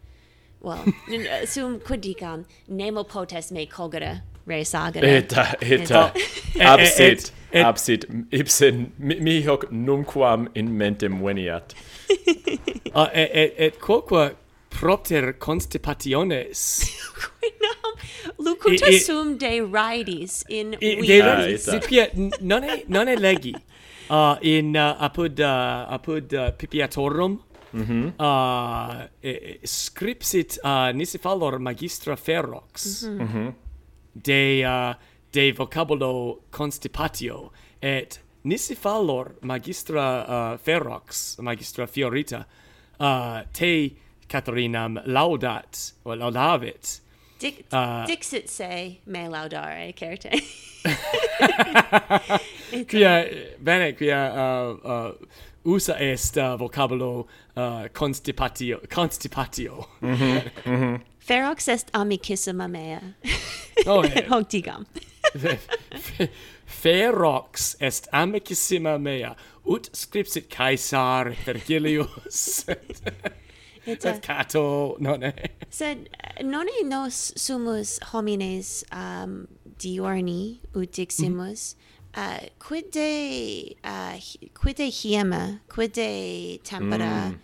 well 0.61 0.85
sum 1.47 1.81
quid 1.81 2.00
dicam 2.00 2.45
nemo 2.69 3.05
potes 3.05 3.50
me 3.50 3.67
cogere 3.67 4.23
res 4.47 4.75
agere. 4.75 5.16
Eta, 5.18 5.54
eta, 5.61 6.12
eta. 6.14 6.73
absit, 6.73 7.32
et, 7.52 7.64
absit, 7.64 8.06
ipsen 8.32 8.92
mi 8.99 9.42
hoc 9.47 9.70
numquam 9.70 10.49
in 10.54 10.76
mentem 10.78 11.20
veniat. 11.23 11.75
uh, 12.94 13.09
et, 13.12 13.30
et, 13.32 13.54
et 13.59 13.80
quoque 13.80 14.37
propter 14.70 15.32
constipationes. 15.38 16.87
Lucuta 18.38 18.92
sum 19.04 19.37
de 19.38 19.61
ridis 19.61 20.44
in 20.49 20.75
I, 20.80 20.94
De 21.06 21.20
ridis, 21.23 21.68
ah, 21.68 21.73
non 21.73 21.80
sipia, 21.80 22.09
non 22.40 22.66
nonne 22.88 23.16
legi. 23.16 23.54
Uh, 24.11 24.37
in 24.42 24.75
uh, 24.76 24.97
apud, 24.99 25.38
uh, 25.38 25.87
apud 25.94 26.32
uh, 26.32 26.50
pipiatorum, 26.59 27.40
Mm 27.73 27.82
-hmm. 27.82 28.12
uh, 28.18 29.06
e, 29.20 29.30
e, 29.30 29.59
scripsit 29.62 30.59
uh, 30.62 30.90
nisi 30.92 31.18
fallor 31.18 31.59
magistra 31.59 32.16
ferox 32.16 33.02
mm 33.02 33.18
-hmm. 33.18 33.23
Mm 33.23 33.28
-hmm 33.28 33.52
de 34.12 34.64
uh, 34.64 34.95
de 35.33 35.52
vocabulo 35.52 36.40
constipatio 36.50 37.52
et 37.83 38.19
nisi 38.45 38.75
fallor 38.75 39.33
magistra 39.43 40.25
uh, 40.29 40.59
ferox 40.59 41.38
magistra 41.38 41.87
fiorita 41.87 42.45
uh, 43.00 43.40
te 43.52 43.90
Catharinam 44.29 45.02
laudat 45.07 45.93
or 46.05 46.17
laudavit 46.17 47.00
Dic 47.40 47.64
uh, 47.73 48.07
dixit 48.07 48.50
se 48.50 49.00
me 49.07 49.29
laudare 49.29 49.95
certe. 49.97 50.31
Quia 52.88 53.25
bene 53.59 53.93
quia 53.95 54.33
uh, 54.35 54.76
uh, 54.85 55.12
usa 55.64 55.99
est 55.99 56.37
uh, 56.37 56.57
vocabulo 56.59 57.26
uh, 57.57 57.88
constipatio 57.95 58.81
constipatio. 58.90 59.87
Mm 60.02 60.14
-hmm, 60.14 60.50
mm 60.67 60.76
-hmm. 60.76 61.00
Ferox 61.21 61.69
est 61.69 61.91
amicissima 61.93 62.69
mea. 62.69 63.00
Oh, 63.87 64.03
eh. 64.05 64.27
Hoc 64.29 64.49
digam. 64.49 64.87
Ferox 66.67 67.77
est 67.81 68.09
amicissima 68.12 68.99
mea, 68.99 69.37
ut 69.67 69.91
scripsit 69.93 70.49
Caesar 70.49 71.31
Vergilius. 71.45 72.65
et, 73.87 74.05
et 74.05 74.21
Cato 74.23 74.97
nonne. 74.99 75.33
Sed 75.69 76.09
eh, 76.09 76.43
nonne 76.43 76.89
nos 76.89 77.33
sumus 77.37 77.99
homines 78.12 78.85
um, 78.93 79.47
diurni 79.79 80.61
ut 80.75 80.93
diximus, 80.93 81.75
mm 81.75 82.21
-hmm. 82.21 82.41
uh, 82.43 82.49
quid 82.59 82.91
de, 82.93 83.77
uh, 83.85 84.19
quid 84.55 84.77
de 84.77 84.91
hiema, 84.91 85.61
quid 85.69 85.93
de 85.93 86.59
tempera, 86.65 87.29
mm. 87.29 87.39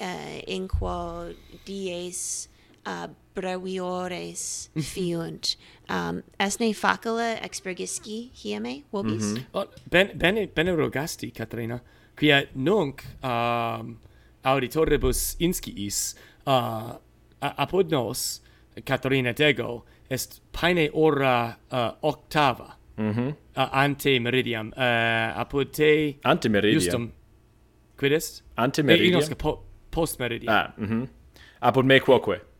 uh, 0.00 0.40
in 0.46 0.68
quo 0.68 1.34
dies 1.64 2.48
uh, 2.86 3.08
breviores 3.34 4.70
mhm. 4.74 4.82
fiunt. 4.82 5.56
Um 5.90 6.22
esne 6.38 6.74
facula 6.74 7.36
expergisci 7.42 8.30
hieme 8.44 8.82
vobis? 8.92 9.24
Mm 9.24 9.36
-hmm. 9.52 9.68
ben 9.90 10.10
bene 10.18 10.46
bene 10.54 10.72
rogasti 10.72 11.30
Caterina. 11.30 11.80
Quia 12.16 12.44
nunc 12.54 13.02
um 13.22 13.96
auditoribus 14.42 15.36
insciis 15.38 16.14
uh, 16.46 16.94
apud 17.40 17.90
nos 17.90 18.40
Caterina 18.84 19.32
Tego 19.34 19.84
est 20.10 20.40
paene 20.52 20.90
ora 20.92 21.56
uh, 21.70 21.90
octava. 22.02 22.76
Mm 22.96 23.12
-hmm. 23.12 23.28
uh, 23.56 23.68
ante 23.72 24.18
meridiam 24.20 24.72
uh, 24.76 25.38
apud 25.40 25.72
te 25.72 26.16
ante 26.22 26.48
meridiam. 26.48 26.80
justum. 26.80 27.12
Quid 27.96 28.12
est? 28.12 28.42
Ante 28.56 28.80
eh, 28.80 28.84
meridiam. 28.84 29.22
e, 29.30 29.34
po, 29.34 29.62
post 29.90 30.18
meridiam. 30.18 30.54
Ah 30.54 30.72
mm 30.76 30.86
-hmm. 30.86 31.08
apud 31.60 31.84
me 31.84 32.00
quoque? 32.00 32.51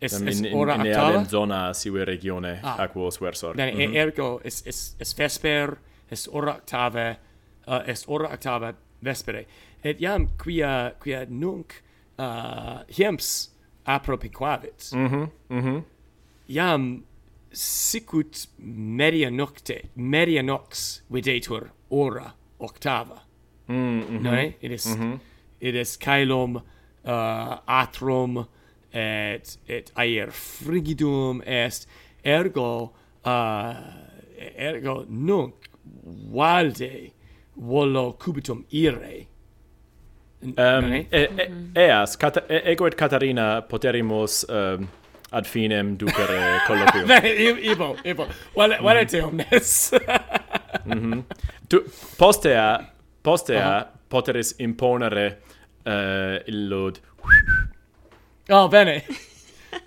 Es, 0.00 0.12
es 0.20 0.40
in, 0.40 0.54
ora 0.54 0.74
in, 0.74 0.86
in? 0.86 1.20
In 1.20 1.26
zona 1.26 1.74
sive 1.74 2.04
regione 2.04 2.60
ah. 2.62 2.76
aquo 2.82 3.10
suersor. 3.10 3.56
Bene, 3.56 3.72
mm 3.72 3.78
-hmm. 3.78 3.96
Er, 3.96 4.08
ergo 4.08 4.40
es, 4.44 4.62
es, 4.66 4.96
es 4.98 5.14
vesper, 5.14 5.78
es 6.10 6.28
ora 6.28 6.54
octave, 6.54 7.18
uh, 7.66 7.74
eh, 7.74 7.90
es 7.90 8.04
ora 8.06 8.28
octave 8.28 8.74
vespere. 9.00 9.46
Et 9.82 10.00
iam 10.00 10.28
quia, 10.36 10.94
quia 11.02 11.26
nunc 11.28 11.72
eh, 12.18 12.24
uh, 12.24 12.80
hiems 12.88 13.50
apropiquavit. 13.84 14.90
Mm 14.92 15.06
-hmm. 15.06 15.28
Mm 15.48 15.60
-hmm. 15.60 15.82
Iam 16.46 17.04
sicut 17.52 18.48
media 18.58 19.30
nocte, 19.30 19.82
media 19.94 20.42
nox 20.42 21.02
videtur 21.12 21.70
ora 21.88 22.34
octava. 22.58 23.22
Mm 23.66 24.02
-hmm. 24.02 24.20
No, 24.20 24.32
it 24.60 24.70
is, 24.72 24.86
mm 24.86 25.00
-hmm. 25.00 25.18
it 25.60 25.74
is 25.74 25.96
caelum 25.96 26.56
uh, 26.56 26.62
atrum, 27.66 28.46
et 28.92 29.58
et 29.68 29.92
aer 29.96 30.30
frigidum 30.30 31.42
est 31.46 31.86
ergo 32.24 32.92
uh, 33.24 33.74
ergo 34.56 35.04
nunc 35.08 35.68
valde 36.32 37.12
volo 37.56 38.12
cubitum 38.12 38.64
ire 38.70 39.26
um, 40.42 40.54
okay. 40.56 41.06
e, 41.10 41.22
e, 41.22 41.50
eas 41.74 42.16
cat, 42.16 42.36
e, 42.48 42.62
ego 42.72 42.86
et 42.86 42.96
Catarina 42.96 43.62
poterimus 43.62 44.44
um, 44.48 44.88
ad 45.30 45.46
finem 45.46 45.96
ducere 45.96 46.60
colloquium. 46.66 47.10
Ibo 47.72 47.96
ibo 48.04 48.26
vale 48.56 48.76
mhm. 48.76 48.84
vale 48.84 49.06
te 49.06 49.22
omnes. 49.22 49.92
Mhm. 50.84 51.24
Tu 51.68 51.80
postea 52.18 52.78
postea 53.22 53.68
uh 53.68 53.82
-huh. 53.82 53.86
poteris 54.08 54.54
imponere 54.58 55.38
uh, 55.86 56.38
illud 56.46 57.00
Oh, 58.50 58.66
bene. 58.68 59.04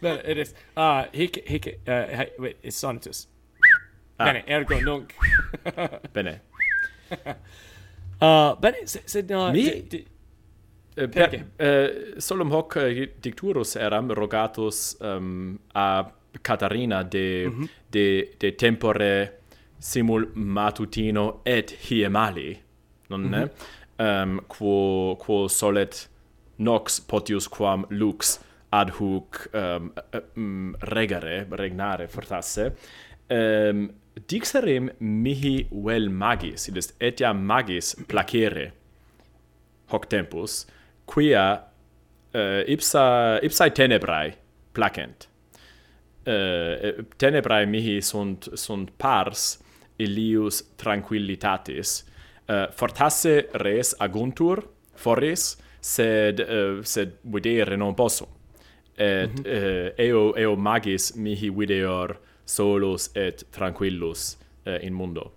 bene, 0.02 0.22
it 0.24 0.38
is. 0.38 0.54
Uh, 0.78 1.06
hic, 1.12 1.48
hic, 1.48 1.80
eh, 1.88 1.92
uh, 1.92 2.16
hi, 2.16 2.32
wait, 2.38 2.58
it's 2.62 2.78
sonatus. 2.78 3.26
Ah. 4.20 4.26
Bene, 4.26 4.44
ergo 4.48 4.80
nunc. 4.80 5.14
bene. 6.14 6.42
uh, 8.22 8.56
bene, 8.62 8.86
sed... 8.86 9.32
Uh, 9.32 9.52
Mi... 9.52 9.64
Di, 9.64 9.82
di, 9.90 10.06
eh, 10.96 11.08
per, 11.08 11.46
uh, 11.60 12.20
solum 12.20 12.52
hoc 12.52 12.78
dicturus 13.22 13.76
eram 13.76 14.12
rogatus 14.12 14.96
um, 15.02 15.58
a 15.74 16.06
Catarina 16.44 17.04
de, 17.04 17.48
mm 17.48 17.60
-hmm. 17.60 17.70
de, 17.90 18.36
de 18.38 18.52
tempore 18.52 19.32
simul 19.80 20.32
matutino 20.36 21.42
et 21.46 21.72
hiemali, 21.72 22.60
non 23.10 23.22
mm 23.22 23.34
-hmm. 23.34 23.50
ne? 23.50 23.50
Um, 24.06 24.40
quo, 24.48 25.16
quo 25.16 25.48
solet 25.48 26.10
nox 26.58 27.00
potius 27.00 27.48
quam 27.48 27.86
lux 27.90 28.40
ad 28.72 28.92
hoc 28.98 29.50
um, 29.54 29.92
um, 30.36 30.76
regare, 30.80 31.46
regnare 31.50 32.08
fortasse, 32.08 32.76
ehm, 33.28 33.82
um, 33.82 33.90
dixerem 34.28 34.90
mihi 35.00 35.68
vel 35.72 36.10
magis, 36.10 36.68
id 36.68 36.78
est 36.82 36.96
etiam 37.00 37.40
magis 37.48 37.94
placere 38.08 38.72
hoc 39.92 40.08
tempus, 40.12 40.66
quia 41.06 41.46
uh, 42.36 42.62
ipsa, 42.68 43.40
ipsae 43.44 43.72
tenebrae 43.76 44.34
placent. 44.76 45.28
Uh, 46.22 47.02
tenebrae 47.18 47.66
mihi 47.66 48.00
sunt, 48.02 48.52
sunt 48.56 48.92
pars 48.98 49.56
illius 50.02 50.62
tranquillitatis, 50.80 52.02
uh, 52.48 52.68
fortasse 52.76 53.36
res 53.64 53.96
aguntur, 54.00 54.64
foris, 54.96 55.56
sed, 55.82 56.44
uh, 56.44 56.84
sed 56.84 57.18
videre 57.24 57.80
non 57.80 57.96
possum 57.98 58.41
et 59.02 59.34
mm 59.34 59.44
-hmm. 59.44 60.06
eo 60.06 60.34
eo 60.38 60.56
magis 60.56 61.16
mihi 61.16 61.50
videor 61.60 62.18
solus 62.46 63.10
et 63.16 63.44
tranquillus 63.52 64.38
uh, 64.68 64.86
in 64.86 64.94
mundo 64.94 65.32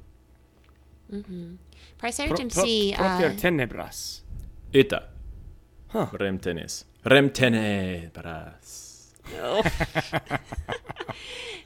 mhm 1.08 1.24
mm 1.28 1.58
praesertim 1.98 2.48
pro, 2.48 2.54
pro, 2.54 2.64
si 2.64 2.94
propter 2.96 3.30
uh... 3.30 3.40
tenebras 3.40 4.22
ita 4.72 5.00
huh. 5.94 6.08
rem 6.20 6.38
tenes 6.38 6.84
rem 7.04 7.30
tenebras 7.30 8.94
no. 9.32 9.58
Oh. 9.58 9.64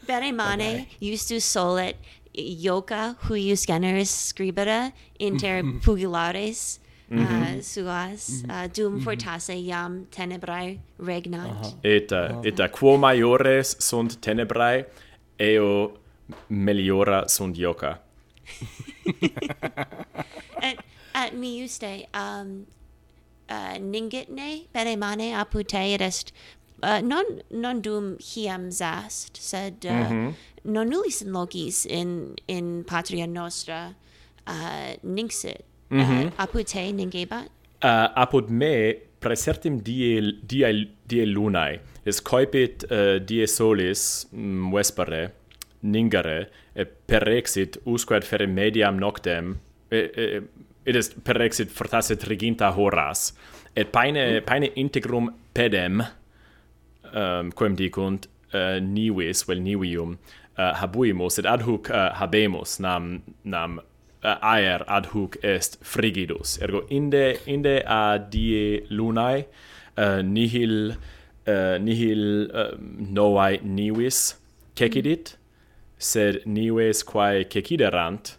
Bene 0.08 0.32
mane 0.32 0.68
okay. 0.68 1.14
ustus 1.14 1.44
solet 1.44 1.96
ioca 2.34 3.16
huius 3.28 3.66
generis 3.66 4.28
scribere 4.28 4.92
inter 5.18 5.62
pugilares 5.84 6.80
mm 7.10 7.26
-hmm. 7.26 7.56
uh, 7.56 7.62
suas 7.62 8.44
uh, 8.44 8.66
dum 8.76 8.92
mm 8.92 8.98
-hmm. 8.98 9.04
fortasse 9.04 9.54
iam 9.54 10.06
tenebrae 10.10 10.78
regnat 11.06 11.50
uh 11.50 11.62
-huh. 11.62 11.74
et 11.82 12.12
uh, 12.12 12.44
et 12.44 12.60
uh, 12.60 12.66
quo 12.78 12.96
maiores 12.96 13.76
sunt 13.78 14.20
tenebrae 14.20 14.84
eo 15.38 15.92
meliora 16.48 17.28
sunt 17.28 17.58
ioca 17.58 17.92
et 20.68 20.78
at 21.14 21.32
mi 21.32 21.60
juste 21.60 22.06
um 22.14 22.66
uh, 23.50 23.78
ningitne 23.80 24.60
bene 24.72 24.96
mane 24.96 25.36
apud 25.36 25.66
te 25.66 25.94
et 25.94 26.00
est 26.00 26.32
uh, 26.82 27.00
non 27.02 27.24
non 27.50 27.82
dum 27.82 28.16
hiam 28.18 28.70
zast 28.70 29.36
sed 29.36 29.84
uh, 29.84 29.92
mm 29.92 30.04
-hmm. 30.04 30.32
non 30.64 30.88
nullis 30.88 31.22
in 31.22 31.32
logis 31.32 31.86
in 31.86 32.34
in 32.48 32.84
patria 32.84 33.26
nostra 33.26 33.94
uh, 34.46 34.94
nixit 35.02 35.67
mm 35.88 36.00
-hmm. 36.00 36.26
uh, 36.26 36.32
apud 36.36 36.66
te 36.66 36.80
ningebat? 36.92 37.48
Uh, 37.84 37.90
eh, 37.90 38.08
apud 38.14 38.50
me 38.50 38.96
praesertim 39.18 39.82
die, 39.82 40.20
die, 40.46 40.88
die 41.06 41.26
lunae, 41.26 41.80
es 42.04 42.22
coepit 42.22 42.84
uh, 42.90 42.98
eh, 42.98 43.18
die 43.24 43.46
solis 43.46 44.28
mm, 44.32 44.70
vespere, 44.72 45.32
ningere, 45.80 46.48
e 46.74 46.84
perexit 46.84 47.78
usque 47.84 48.16
ad 48.16 48.26
fere 48.26 48.46
mediam 48.46 48.98
noctem, 48.98 49.56
e, 49.90 49.98
e, 49.98 50.40
id 50.88 50.96
est 50.96 51.14
perexit 51.24 51.70
fortasse 51.70 52.16
triginta 52.18 52.70
horas, 52.74 53.32
et 53.74 53.90
paene, 53.94 54.24
mm. 54.40 54.46
paene 54.46 54.72
integrum 54.74 55.30
pedem, 55.54 56.02
um, 57.12 57.52
quem 57.54 57.76
dicunt, 57.78 58.28
uh, 58.52 58.78
nivis, 58.82 59.44
vel 59.46 59.58
well, 59.58 59.64
nivium, 59.64 60.16
uh, 60.56 60.72
habuimus, 60.80 61.38
et 61.38 61.46
ad 61.46 61.62
hoc 61.66 61.90
uh, 61.90 62.08
habemus, 62.18 62.78
nam, 62.82 63.20
nam 63.44 63.78
Eh, 64.24 64.36
aer 64.42 64.82
ad 64.90 65.06
hoc 65.06 65.36
est 65.44 65.78
frigidus. 65.80 66.58
Ergo 66.60 66.82
inde 66.90 67.38
inde 67.46 67.82
a 67.86 68.18
die 68.18 68.82
lunae 68.90 69.44
uh, 69.96 70.22
nihil 70.22 70.96
uh, 71.46 71.78
nihil 71.78 72.50
uh, 72.50 72.72
novae 72.98 73.60
nivis 73.62 74.34
cecidit 74.74 75.36
sed 75.98 76.40
nives 76.46 77.04
quae 77.04 77.44
ceciderant 77.44 78.34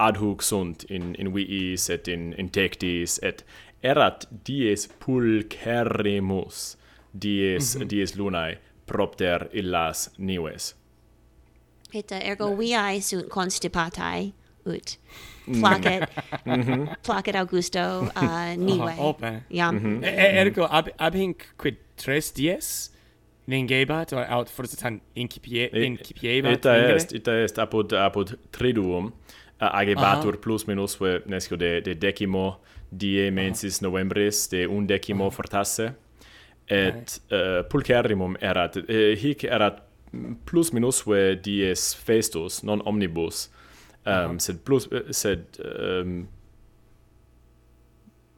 ad 0.00 0.18
hoc 0.18 0.42
sunt 0.42 0.82
in 0.90 1.14
in 1.14 1.30
viis 1.34 1.86
et 1.90 2.08
in 2.08 2.32
in 2.32 2.50
tectis 2.50 3.20
et 3.22 3.44
erat 3.84 4.26
dies 4.44 4.88
pulcherrimus 4.98 6.76
dies 7.14 7.76
mm 7.76 7.82
-hmm. 7.82 7.88
dies 7.88 8.16
lunae 8.16 8.58
propter 8.86 9.48
illas 9.52 10.10
nives 10.18 10.74
et 11.94 12.12
ergo 12.12 12.56
viae 12.56 13.00
sunt 13.00 13.28
constipatae 13.28 14.32
ut. 14.66 14.98
Mm. 15.46 15.60
Placet 15.60 16.08
placet 17.02 17.34
mm-hmm. 17.34 17.36
augusto 17.36 17.80
uh, 18.16 18.54
nive 18.68 18.94
oh, 18.98 19.08
ope 19.08 19.42
iam 19.50 19.74
mm 19.74 19.80
-hmm. 19.80 20.04
e 20.04 20.40
ergo 20.40 20.64
ab 20.64 20.88
ab 20.98 21.14
hinc 21.14 21.36
quid 21.56 21.76
tres 21.96 22.32
dies? 22.32 22.90
Ningebat 23.46 24.12
or 24.12 24.24
aut 24.28 24.48
forsitan 24.48 25.00
incipie 25.14 25.70
incipiebat 25.72 26.52
ita 26.52 26.76
ingere? 26.76 26.96
est 26.96 27.12
ita 27.12 27.32
est 27.32 27.58
apud 27.58 27.92
apud 27.92 28.36
triduum. 28.50 29.12
Agebatur 29.58 30.28
uh 30.28 30.34
-huh. 30.34 30.40
plus 30.40 30.66
minusque 30.66 31.22
nescio 31.26 31.56
de 31.56 31.80
de 31.80 31.94
decimo 31.94 32.60
die 32.90 33.30
mensis 33.30 33.74
uh 33.74 33.78
-huh. 33.78 33.82
novembris 33.82 34.48
de 34.48 34.66
undecimo 34.66 35.24
uh 35.24 35.30
-huh. 35.30 35.34
fortasse. 35.34 35.92
Et 36.66 37.20
uh, 37.32 37.68
pulcherrimum 37.68 38.36
erat. 38.40 38.76
Uh, 38.76 39.16
hic 39.18 39.44
erat 39.44 39.82
plus 40.44 40.72
minusque 40.72 41.34
dies 41.42 41.94
festus 41.94 42.62
non 42.62 42.80
omnibus 42.84 43.50
um, 44.06 44.38
sed 44.38 44.58
plus 44.64 44.88
eh, 44.92 45.12
sed 45.12 45.44
um, 45.64 46.28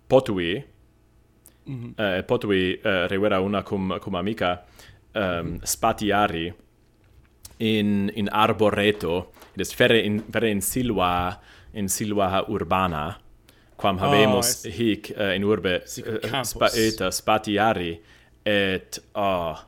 potui 0.08 0.64
mm 1.66 1.74
-hmm. 1.78 2.18
uh, 2.18 2.24
potui 2.26 2.80
uh, 2.84 3.06
revera 3.08 3.40
una 3.40 3.62
cum 3.62 3.98
cum 4.00 4.14
amica 4.14 4.64
ehm, 5.12 5.24
um, 5.24 5.46
mm 5.46 5.56
-hmm. 5.56 5.64
spatiari 5.64 6.54
in 7.58 8.10
in 8.14 8.28
arboreto 8.30 9.32
it 9.54 9.60
is 9.60 9.74
ferre 9.74 9.98
in 9.98 10.22
ferre 10.32 10.50
in 10.50 10.60
silva 10.60 11.40
in 11.72 11.88
silva 11.88 12.44
urbana 12.48 13.18
quam 13.76 13.98
habemus 13.98 14.64
oh, 14.66 14.70
hic 14.70 15.12
uh, 15.16 15.34
in 15.34 15.44
urbe 15.44 15.82
uh, 15.84 16.42
spaeta 16.42 17.10
spatiari 17.10 18.00
et 18.44 18.98
uh, 19.14 19.58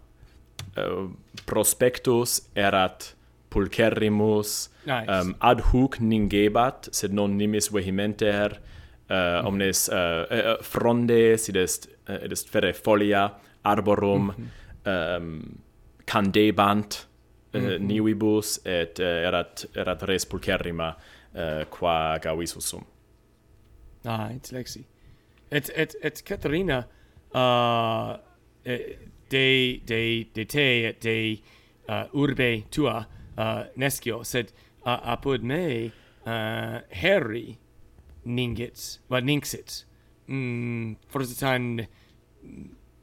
uh, 0.76 1.10
prospectus 1.46 2.50
erat 2.54 3.13
pulcherrimus 3.54 4.50
nice. 4.86 5.08
um, 5.14 5.34
ad 5.50 5.60
hoc 5.70 5.98
ningebat 6.10 6.88
sed 6.98 7.14
non 7.18 7.36
nimis 7.38 7.70
vehementer 7.74 8.58
uh, 9.10 9.14
mm 9.14 9.46
omnes 9.48 9.88
uh, 9.88 10.24
uh, 10.38 10.56
fronde 10.62 11.38
sit 11.38 11.56
est 11.56 11.88
uh, 12.08 12.32
est 12.32 12.48
fere 12.50 12.72
folia 12.84 13.24
arborum 13.64 14.22
mm 14.22 14.34
-hmm. 14.34 15.18
um, 15.18 15.58
candebant 16.12 16.90
uh, 17.54 17.60
mm 17.60 17.66
-hmm. 17.66 17.78
nivibus 17.90 18.48
et 18.64 18.98
uh, 18.98 19.26
erat 19.28 19.66
erat 19.74 20.02
res 20.02 20.26
pulcherrima 20.26 20.88
uh, 21.34 21.64
qua 21.70 22.18
gavisus 22.18 22.64
sum 22.70 22.84
ah 24.04 24.28
et 24.36 24.52
lexi 24.52 24.84
et 25.50 25.70
et 25.76 25.96
et 26.02 26.22
Caterina 26.24 26.78
uh, 27.34 28.16
de 29.30 29.80
de 29.86 30.26
de 30.34 30.44
te 30.44 30.66
et 30.88 30.96
de 31.02 31.16
uh, 31.88 32.06
urbe 32.22 32.64
tua 32.70 33.06
uh, 33.38 33.64
nescio, 33.76 34.24
sed 34.24 34.52
uh, 34.84 35.00
apud 35.16 35.42
me 35.42 35.92
uh, 36.26 36.80
Harry 36.90 37.58
ningit 38.26 38.98
va 39.10 39.20
ninxit. 39.20 39.84
Mm, 40.28 40.96
forsitan 41.08 41.86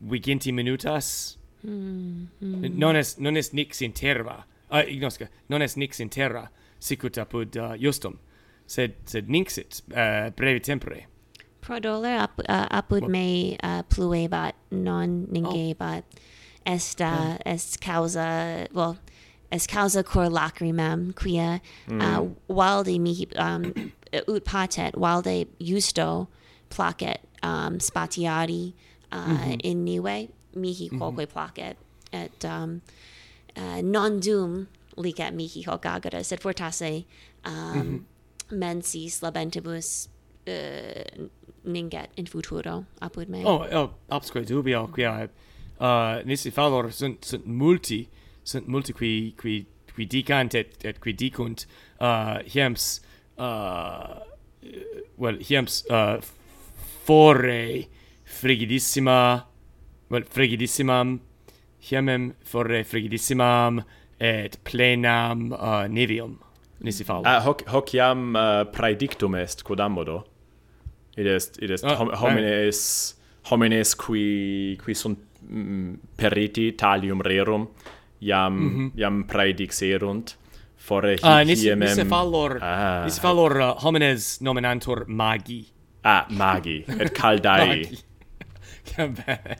viginti 0.01 0.51
minutas. 0.51 1.37
Mm, 1.63 2.27
mm. 2.41 2.77
Non 2.77 2.95
est 2.95 3.19
non 3.19 3.37
est 3.37 3.53
nix 3.53 3.81
in 3.81 3.93
terra. 3.93 4.45
Uh, 4.71 4.83
ignosca, 4.87 5.27
non 5.49 5.61
est 5.61 5.77
nix 5.77 5.99
in 5.99 6.09
terra 6.09 6.49
sicut 6.79 7.17
apud 7.17 7.55
uh, 7.57 7.77
justum. 7.77 8.17
Sed 8.67 8.95
sed 9.05 9.29
nixit 9.29 9.81
uh, 9.91 10.31
brevi 10.31 10.61
tempore. 10.61 11.05
Prodole 11.61 12.05
ap, 12.05 12.39
uh, 12.49 12.67
apud 12.71 13.01
What? 13.01 13.11
me 13.11 13.57
uh, 13.63 13.83
pluebat 13.83 14.53
non 14.71 15.27
ningebat. 15.31 16.03
Oh. 16.03 16.19
Est 16.65 17.01
uh, 17.01 17.37
oh. 17.37 17.37
est 17.45 17.81
causa, 17.81 18.67
well, 18.71 18.97
es 19.51 19.67
causa 19.67 20.03
cor 20.03 20.29
lacrimam 20.29 21.13
quia 21.13 21.61
uh, 21.87 21.93
mm. 21.93 22.01
uh, 22.01 22.55
valde 22.55 22.99
mihi 22.99 23.27
um, 23.35 23.73
ut 24.27 24.43
patet 24.43 24.95
valde 24.95 25.45
justo 25.59 26.27
placet 26.69 27.19
um, 27.43 27.79
spatiari 27.79 28.73
uh, 29.11 29.27
mm 29.27 29.37
-hmm. 29.37 29.59
in 29.63 29.83
nive 29.83 30.29
mihi 30.55 30.87
mm-hmm. 30.87 30.97
quoque 30.97 31.25
mm 31.25 31.29
-hmm. 31.29 31.33
placet 31.33 31.77
et 32.11 32.45
um, 32.45 32.81
uh, 33.57 33.81
non 33.81 34.19
dum 34.19 34.67
licet 34.97 35.33
mihi 35.33 35.63
hoc 35.63 35.85
agora 35.85 36.23
sed 36.23 36.39
fortasse 36.39 37.05
um, 37.45 37.53
mm 37.53 37.81
-hmm. 37.81 37.99
mensis 38.57 39.21
labentibus 39.21 40.09
uh, 40.47 41.27
ninget 41.63 42.09
in 42.15 42.25
futuro 42.25 42.85
apud 43.01 43.29
me 43.29 43.45
oh, 43.45 43.65
oh 43.71 43.89
absque 44.09 44.45
dubio 44.45 44.87
quia 44.87 45.29
uh, 45.79 46.25
nisi 46.25 46.51
fallor 46.51 46.91
sunt, 46.91 47.25
sunt 47.25 47.45
multi 47.45 48.09
sunt 48.43 48.67
multi 48.67 48.93
qui 48.93 49.33
qui 49.37 49.65
qui 49.95 50.05
dicant 50.05 50.55
et 50.55 50.85
et 50.85 50.99
qui 50.99 51.13
dicunt 51.13 51.65
uh 51.99 52.39
hiems 52.45 53.01
uh 53.37 54.19
well 55.17 55.37
hiems 55.37 55.83
uh 55.89 56.21
fore 57.05 57.87
frigidissima 58.25 59.45
well 60.09 60.23
frigidissimam 60.23 61.19
hiemem 61.89 62.33
fore 62.43 62.83
frigidissimam 62.83 63.83
et 64.19 64.57
plenam 64.63 65.51
uh, 65.51 65.87
nevium 65.89 66.37
nisi 66.79 67.03
fallo 67.03 67.23
ah, 67.25 67.39
hoc 67.41 67.65
hoc 67.67 67.93
iam 67.93 68.35
uh, 68.35 68.63
praedictum 68.65 69.35
est 69.35 69.63
quod 69.63 69.81
modo 69.89 70.23
id 71.17 71.27
est 71.27 71.57
id 71.61 71.71
est 71.71 71.83
oh, 71.83 71.95
hom 71.95 72.13
homines 72.21 73.15
homines 73.49 73.95
qui 73.95 74.77
qui 74.83 74.95
sunt 74.95 75.19
mm, 75.49 75.95
periti 76.17 76.71
talium 76.75 77.21
rerum 77.21 77.67
jam 78.21 78.53
mm 78.53 78.69
-hmm. 78.69 78.99
jam 78.99 79.23
praedixerunt 79.23 80.35
fore 80.77 81.11
hic 81.11 81.23
ah, 81.23 81.43
nisi, 81.43 81.67
iemem 81.67 81.89
nisi 81.89 82.05
fallor 82.05 82.57
ah. 82.61 83.03
nisi 83.05 83.21
fallor 83.21 83.57
uh, 83.61 83.75
homines 83.83 84.39
nominantur 84.41 85.05
magi. 85.07 85.65
Ah 86.03 86.25
magi. 86.29 86.85
Et 86.99 87.13
caldai. 87.19 87.85
Bene 88.97 89.51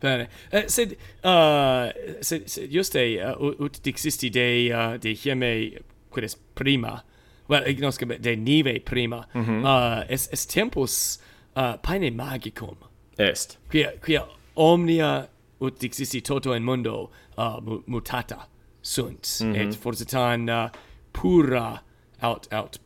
bene. 0.00 0.28
Uh, 0.52 0.68
sed 0.68 0.96
uh, 1.24 1.90
sed, 2.20 2.48
sed 2.50 2.70
juste 2.70 3.02
uh, 3.24 3.64
ut 3.64 3.80
dixisti 3.84 4.30
de 4.30 4.72
uh, 4.72 4.96
de 4.96 5.14
hieme 5.14 5.80
quid 6.10 6.24
est 6.24 6.38
prima? 6.54 7.02
Well 7.48 7.64
ignosce 7.66 8.04
de 8.20 8.36
nive 8.36 8.80
prima. 8.84 9.24
Mm 9.34 9.44
-hmm. 9.44 9.64
uh, 9.64 10.04
est 10.08 10.32
est 10.32 10.54
tempus 10.54 11.18
uh, 11.56 11.76
paene 11.82 12.10
magicum? 12.10 12.76
Est. 13.18 13.58
Quia 13.70 13.90
quia 14.04 14.22
omnia 14.54 15.28
ut 15.60 15.80
dixisi 15.80 16.20
toto 16.20 16.54
in 16.54 16.64
mundo 16.64 17.10
uh, 17.36 17.58
mutata 17.86 18.48
sunt 18.82 19.38
mm 19.40 19.52
-hmm. 19.52 19.60
et 19.60 19.76
forsitan 19.76 20.48
uh, 20.48 20.70
pura 21.12 21.78
out 22.22 22.52
out 22.52 22.80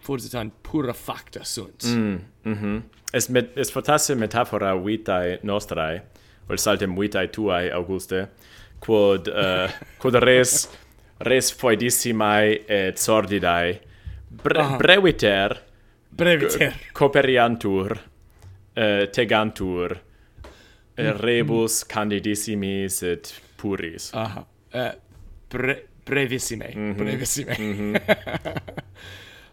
forsitan 0.00 0.52
pura 0.62 0.92
facta 0.92 1.44
sunt 1.44 1.84
mm, 1.84 2.20
-hmm. 2.44 2.82
es 3.12 3.28
met 3.28 3.58
es 3.58 3.72
fortasse 3.72 4.14
metafora 4.14 4.74
vitae 4.84 5.38
nostrae 5.42 6.02
vel 6.48 6.58
saltem 6.58 6.96
vitae 6.96 7.26
tuae 7.26 7.72
auguste 7.72 8.28
quod 8.86 9.28
uh, 9.28 9.70
quod 10.00 10.14
res 10.14 10.68
res 11.20 11.52
foedissimae 11.52 12.64
et 12.68 12.98
sordidae 12.98 13.80
bre, 14.42 14.60
uh 14.60 14.70
-huh. 14.70 14.78
breviter 14.78 15.56
breviter 16.16 16.74
coperiantur 16.92 17.92
uh, 17.92 19.08
tegantur 19.12 20.05
Mm, 20.96 21.04
mm. 21.04 21.20
rebus 21.20 21.84
candidissimi 21.84 22.88
sed 22.90 23.32
puris. 23.56 24.10
Aha. 24.14 24.46
Eh, 24.72 24.80
uh, 24.80 24.92
bre 25.50 25.76
brevissime, 26.06 26.72
mm 26.74 26.92
-hmm. 26.92 26.96
brevissime. 26.96 27.56
Mm 27.58 27.94
-hmm. 27.94 28.60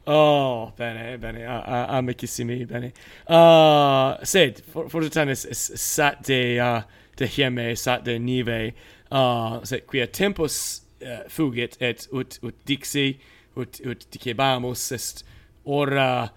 oh, 0.14 0.72
bene, 0.78 1.18
bene, 1.18 1.48
uh, 1.48 1.96
amicissimi, 1.96 2.66
bene. 2.66 2.92
Uh, 3.30 4.24
sed, 4.24 4.62
for, 4.74 4.90
for 4.90 5.04
es 5.30 5.72
sat 5.76 6.28
de, 6.28 6.60
uh, 6.62 6.82
de 7.18 7.28
hieme, 7.28 7.76
sat 7.76 8.06
de 8.06 8.20
nive, 8.20 8.74
uh, 9.12 9.64
sed 9.64 9.82
quia 9.88 10.08
tempus 10.08 10.82
uh, 11.02 11.08
eh, 11.08 11.20
fugit, 11.28 11.78
et 11.82 12.08
ut, 12.12 12.40
ut 12.42 12.56
dixi, 12.66 13.20
ut, 13.56 13.80
ut 13.86 14.08
dicebamus, 14.12 14.92
est 14.92 15.26
ora 15.66 16.30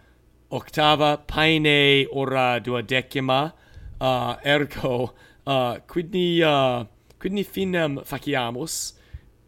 octava, 0.50 1.16
paene 1.16 2.06
ora 2.12 2.60
duodecima, 2.60 3.52
uh, 4.00 4.36
ergo 4.44 5.14
uh, 5.46 5.78
quidni 5.86 6.42
uh, 6.42 6.84
quidni 7.18 7.44
finem 7.44 8.00
faciamus 8.04 8.94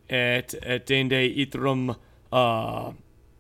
et 0.08 0.54
et 0.62 0.86
dende 0.86 1.22
itrum 1.24 1.90
uh, 1.90 2.92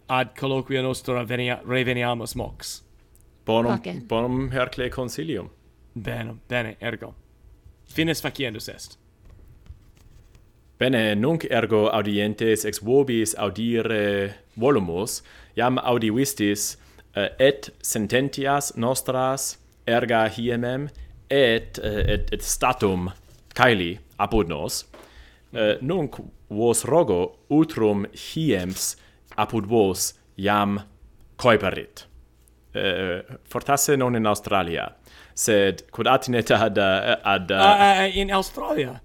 ad 0.08 0.34
colloquia 0.36 0.82
nostra 0.82 1.24
venia, 1.24 1.60
reveniamus 1.64 2.34
mox? 2.36 2.82
Bonum 3.44 3.72
okay. 3.72 4.00
bonum 4.00 4.50
hercle 4.50 4.90
consilium 4.90 5.50
bene 5.94 6.38
bene 6.48 6.76
ergo. 6.80 7.14
Finis 7.88 8.20
faciendus 8.20 8.68
est. 8.68 8.98
Bene, 10.78 11.14
nunc 11.14 11.44
ergo 11.50 11.88
audientes 11.90 12.64
ex 12.64 12.78
vobis 12.78 13.34
audire 13.34 14.34
volumus, 14.54 15.22
iam 15.56 15.78
audivistis, 15.78 16.76
uh, 17.16 17.26
et 17.38 17.70
sententias 17.82 18.76
nostras 18.76 19.57
erga 19.88 20.26
hiemem 20.36 20.88
et 21.30 21.78
eh, 21.82 22.14
et, 22.14 22.32
et 22.32 22.44
statum 22.44 23.10
caeli 23.54 23.96
apud 24.18 24.48
nos. 24.48 24.84
Uh, 25.48 25.78
nunc 25.80 26.18
vos 26.52 26.84
rogo 26.84 27.22
utrum 27.48 28.04
hiems 28.12 28.96
apud 29.36 29.66
vos 29.66 30.12
iam 30.36 30.76
coeperit. 31.40 32.04
Uh, 32.76 33.38
fortasse 33.48 33.96
non 33.96 34.16
in 34.16 34.26
Australia 34.26 34.90
sed 35.38 35.86
quod 35.94 36.06
atinet 36.10 36.50
ad 36.50 36.78
ad 36.78 37.50
uh, 37.50 37.56
uh, 37.56 38.16
in 38.16 38.30
Australia? 38.30 39.00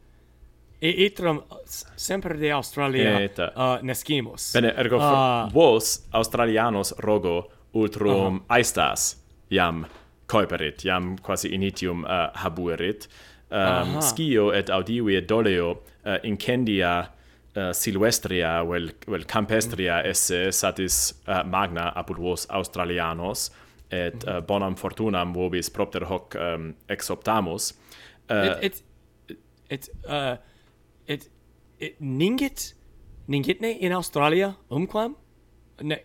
E 0.80 0.89
itrum 1.06 1.43
sempre 1.96 2.38
de 2.38 2.52
Australia 2.52 3.19
et, 3.19 3.39
uh, 3.39 3.78
nescimus. 3.82 4.52
bene 4.54 4.74
ergo 4.76 4.98
uh, 4.98 5.52
vos 5.54 6.08
australianos 6.12 6.93
rogo 6.98 7.52
utrum 7.74 8.36
uh 8.36 8.41
-huh. 8.41 8.46
aestas 8.48 9.15
iam 9.50 9.86
coeperit, 10.28 10.86
iam 10.86 11.18
quasi 11.22 11.50
initium 11.56 12.04
uh, 12.04 12.30
habuerit, 12.34 13.08
um, 13.54 13.58
Aha. 13.58 14.02
scio 14.02 14.52
et 14.54 14.70
audivie 14.70 15.22
doleo 15.22 15.72
uh, 15.72 16.18
incendia 16.24 17.08
uh, 17.56 17.72
silvestria 17.72 18.64
vel 18.70 18.92
vel 19.08 19.26
campestria 19.26 20.02
esse 20.10 20.52
satis 20.52 21.14
uh, 21.28 21.44
magna 21.46 21.92
apud 21.96 22.18
vos 22.18 22.48
australianos 22.50 23.52
et 23.92 24.14
mm 24.14 24.20
-hmm. 24.20 24.38
uh, 24.38 24.46
bonam 24.48 24.76
fortunam 24.76 25.34
vobis 25.34 25.70
propter 25.70 26.06
hoc 26.06 26.36
um, 26.36 26.76
exoptamus 26.90 27.74
uh, 28.32 28.64
it 28.64 28.84
it 29.30 29.38
it 29.70 29.90
uh 30.06 30.38
et, 31.08 31.32
et 31.80 31.96
ningit 32.00 32.76
ningitne 33.28 33.78
in 33.80 33.92
australia 33.92 34.54
umquam? 34.70 35.16
Ne 35.82 36.00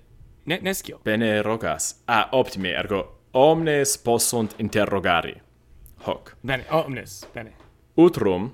ne 0.47 0.59
nescio 0.63 1.01
bene 1.05 1.43
rogas. 1.43 2.03
Ah 2.07 2.29
optime 2.33 2.69
ergo 2.69 3.18
omnes 3.33 3.97
possunt 3.99 4.55
interrogari. 4.59 5.35
Hoc. 6.07 6.37
Bene, 6.43 6.65
omnes, 6.71 7.27
bene. 7.35 7.53
Utrum, 7.97 8.53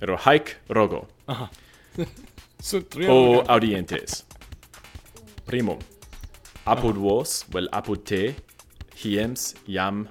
ero 0.00 0.16
haec 0.16 0.56
rogo. 0.68 1.06
Aha. 1.26 1.50
o 3.08 3.42
audientes. 3.48 4.24
Primum, 5.46 5.78
apud 6.64 6.96
vos, 6.96 7.44
vel 7.54 7.68
apud 7.72 8.02
te, 8.04 8.34
hiems 8.96 9.54
iam 9.70 10.08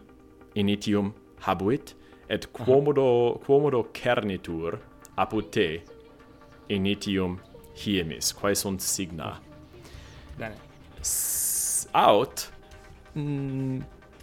initium 0.55 1.13
habuit, 1.45 1.95
et 2.29 2.47
quomodo, 2.53 3.39
quomodo 3.45 3.84
cernitur 3.93 4.79
apud 5.17 5.51
te 5.51 5.84
initium 6.69 7.39
hiemis, 7.75 8.34
quae 8.34 8.55
sunt 8.55 8.81
signa. 8.81 9.36
Bene. 10.39 10.55
S 11.01 11.88
aut 11.93 12.49
Mm, 13.17 13.80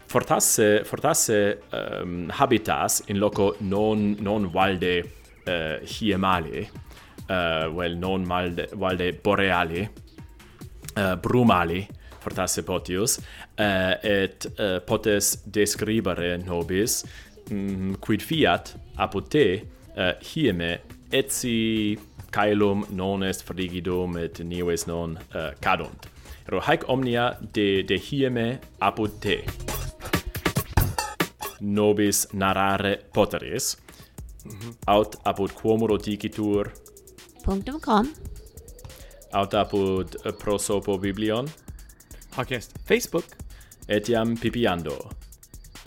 fortasse 0.07 0.85
fortasse 0.85 1.63
um, 1.73 2.29
habitas 2.29 3.03
in 3.07 3.19
loco 3.19 3.57
non 3.61 4.17
non 4.21 4.51
valde 4.51 4.99
uh, 5.47 5.81
hiemale 5.83 6.69
uh, 7.29 7.73
well 7.73 7.97
non 7.97 8.23
malde 8.27 8.69
valde 8.75 9.15
boreale 9.15 9.91
uh, 10.97 11.17
brumale 11.17 11.89
fortasse 12.19 12.63
potius 12.63 13.17
uh, 13.17 13.97
et 14.03 14.53
uh, 14.59 14.79
potes 14.85 15.41
describere 15.45 16.37
nobis 16.45 17.03
um, 17.51 17.97
quid 17.99 18.21
fiat 18.21 18.77
apud 18.97 19.29
te 19.29 19.47
uh, 19.97 20.13
hieme 20.21 20.83
etsi 21.09 21.97
caelum 22.31 22.85
non 22.91 23.23
est 23.23 23.43
frigidum 23.43 24.19
et 24.19 24.41
nives 24.45 24.87
non 24.87 25.17
uh, 25.35 25.53
cadunt 25.61 26.09
ero 26.49 26.61
haec 26.61 26.89
omnia 26.89 27.39
de, 27.55 27.83
de 27.83 27.99
hieme 27.99 28.61
apud 28.79 29.21
te. 29.21 29.45
Nobis 31.61 32.27
narare 32.33 32.97
poteris, 33.13 33.77
mm 34.45 34.51
-hmm. 34.51 34.75
aut 34.87 35.17
apud 35.25 35.53
quom 35.53 35.81
dicitur 35.99 36.73
punctum 37.45 37.81
com, 37.81 38.13
aut 39.33 39.55
apud 39.55 40.17
eh, 40.25 40.33
prosopo 40.33 40.99
biblion, 40.99 41.49
hac 42.37 42.51
est 42.53 42.73
Facebook, 42.87 43.25
etiam 43.89 44.37
pipiando, 44.37 45.11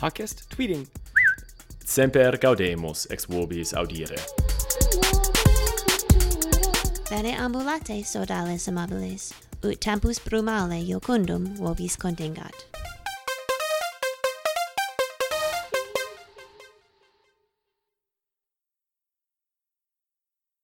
hac 0.01 0.19
est 0.19 0.49
tweeting. 0.49 0.87
Semper 1.85 2.37
gaudemus 2.41 3.05
ex 3.09 3.27
vobis 3.29 3.73
audire. 3.73 4.17
Bene 7.09 7.35
ambulate 7.37 8.03
sodales 8.03 8.67
amabilis 8.67 9.33
ut 9.65 9.79
tempus 9.79 10.19
brumale 10.19 10.79
iocundum 10.79 11.55
vobis 11.57 11.97
contingat. 11.97 12.74